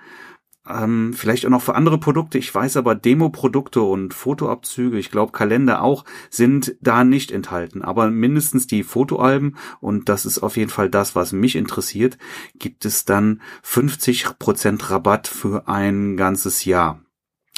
[0.69, 2.39] ähm, vielleicht auch noch für andere Produkte.
[2.39, 7.83] Ich weiß aber, Demo-Produkte und Fotoabzüge, ich glaube Kalender auch, sind da nicht enthalten.
[7.83, 12.17] Aber mindestens die Fotoalben, und das ist auf jeden Fall das, was mich interessiert,
[12.59, 17.04] gibt es dann 50% Rabatt für ein ganzes Jahr.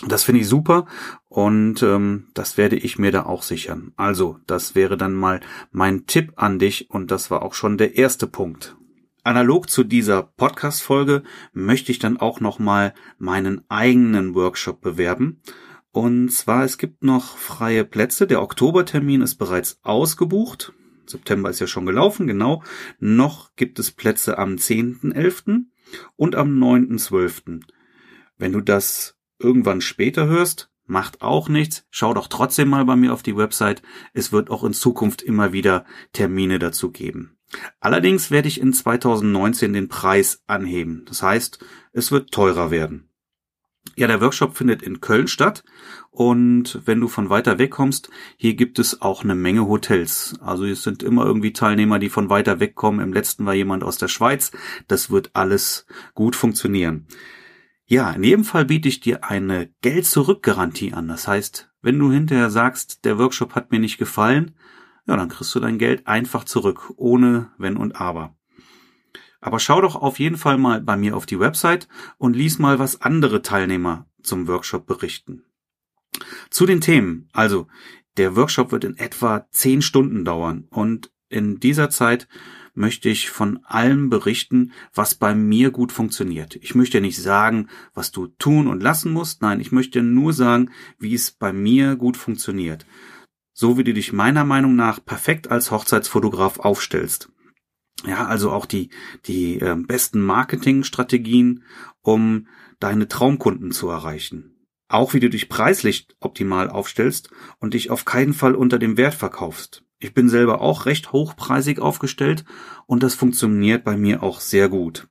[0.05, 0.87] Das finde ich super
[1.29, 3.93] und ähm, das werde ich mir da auch sichern.
[3.97, 5.41] Also, das wäre dann mal
[5.71, 8.77] mein Tipp an dich und das war auch schon der erste Punkt.
[9.27, 11.23] Analog zu dieser Podcast-Folge
[11.53, 15.41] möchte ich dann auch nochmal meinen eigenen Workshop bewerben.
[15.91, 18.27] Und zwar, es gibt noch freie Plätze.
[18.27, 20.75] Der Oktobertermin ist bereits ausgebucht.
[21.07, 22.63] September ist ja schon gelaufen, genau.
[23.01, 25.65] Noch gibt es Plätze am 10.11.
[26.17, 27.63] und am 9.12.
[28.39, 31.85] Wenn du das irgendwann später hörst, macht auch nichts.
[31.91, 33.83] Schau doch trotzdem mal bei mir auf die Website.
[34.13, 37.37] Es wird auch in Zukunft immer wieder Termine dazu geben.
[37.81, 41.05] Allerdings werde ich in 2019 den Preis anheben.
[41.07, 43.09] Das heißt, es wird teurer werden.
[43.95, 45.65] Ja, der Workshop findet in Köln statt
[46.11, 50.35] und wenn du von weiter weg kommst, hier gibt es auch eine Menge Hotels.
[50.41, 53.01] Also es sind immer irgendwie Teilnehmer, die von weiter weg kommen.
[53.01, 54.51] Im letzten war jemand aus der Schweiz.
[54.89, 57.07] Das wird alles gut funktionieren.
[57.89, 61.07] Ja, in jedem Fall biete ich dir eine Geld-Zurück-Garantie an.
[61.07, 64.57] Das heißt, wenn du hinterher sagst, der Workshop hat mir nicht gefallen,
[65.07, 68.37] ja, dann kriegst du dein Geld einfach zurück, ohne Wenn und Aber.
[69.41, 71.87] Aber schau doch auf jeden Fall mal bei mir auf die Website
[72.19, 75.45] und lies mal, was andere Teilnehmer zum Workshop berichten.
[76.51, 77.29] Zu den Themen.
[77.33, 77.69] Also,
[78.17, 82.27] der Workshop wird in etwa zehn Stunden dauern und in dieser Zeit
[82.77, 86.57] möchte ich von allem berichten, was bei mir gut funktioniert.
[86.57, 89.43] Ich möchte nicht sagen, was du tun und lassen musst.
[89.43, 92.87] Nein, ich möchte nur sagen, wie es bei mir gut funktioniert
[93.59, 97.31] so wie du dich meiner Meinung nach perfekt als Hochzeitsfotograf aufstellst.
[98.05, 98.91] Ja, also auch die,
[99.25, 101.65] die äh, besten Marketingstrategien,
[102.03, 102.49] um
[102.81, 104.67] deine Traumkunden zu erreichen.
[104.89, 109.15] Auch wie du dich preislich optimal aufstellst und dich auf keinen Fall unter dem Wert
[109.15, 109.86] verkaufst.
[109.99, 112.45] Ich bin selber auch recht hochpreisig aufgestellt
[112.87, 115.09] und das funktioniert bei mir auch sehr gut.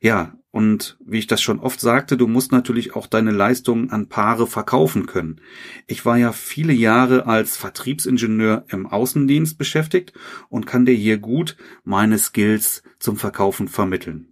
[0.00, 4.08] Ja, und wie ich das schon oft sagte, du musst natürlich auch deine Leistungen an
[4.08, 5.40] Paare verkaufen können.
[5.86, 10.12] Ich war ja viele Jahre als Vertriebsingenieur im Außendienst beschäftigt
[10.48, 14.29] und kann dir hier gut meine Skills zum Verkaufen vermitteln.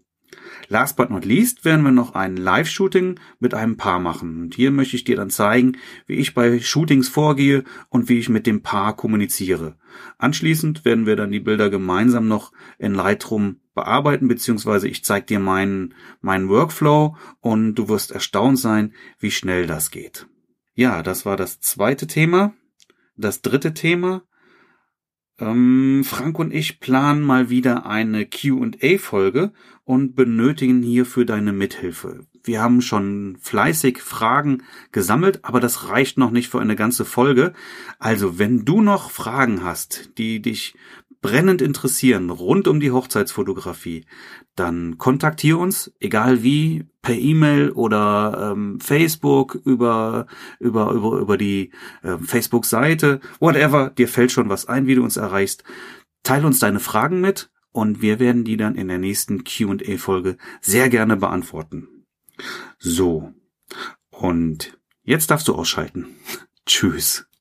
[0.70, 4.42] Last but not least werden wir noch ein Live-Shooting mit einem Paar machen.
[4.42, 8.28] Und hier möchte ich dir dann zeigen, wie ich bei Shootings vorgehe und wie ich
[8.28, 9.76] mit dem Paar kommuniziere.
[10.18, 15.40] Anschließend werden wir dann die Bilder gemeinsam noch in Lightroom bearbeiten, beziehungsweise ich zeige dir
[15.40, 20.26] meinen, meinen Workflow und du wirst erstaunt sein, wie schnell das geht.
[20.74, 22.52] Ja, das war das zweite Thema.
[23.16, 24.22] Das dritte Thema
[25.38, 29.52] ähm, Frank und ich planen mal wieder eine QA-Folge
[29.84, 32.26] und benötigen hierfür deine Mithilfe.
[32.42, 34.62] Wir haben schon fleißig Fragen
[34.92, 37.52] gesammelt, aber das reicht noch nicht für eine ganze Folge.
[37.98, 40.74] Also, wenn du noch Fragen hast, die dich
[41.20, 44.06] brennend interessieren rund um die Hochzeitsfotografie,
[44.54, 50.26] dann kontaktier uns, egal wie, per E-Mail oder ähm, Facebook, über,
[50.58, 55.16] über, über, über die äh, Facebook-Seite, whatever, dir fällt schon was ein, wie du uns
[55.16, 55.64] erreichst.
[56.22, 60.88] Teil uns deine Fragen mit und wir werden die dann in der nächsten QA-Folge sehr
[60.88, 62.06] gerne beantworten.
[62.78, 63.32] So.
[64.10, 66.06] Und jetzt darfst du ausschalten.
[66.66, 67.27] Tschüss.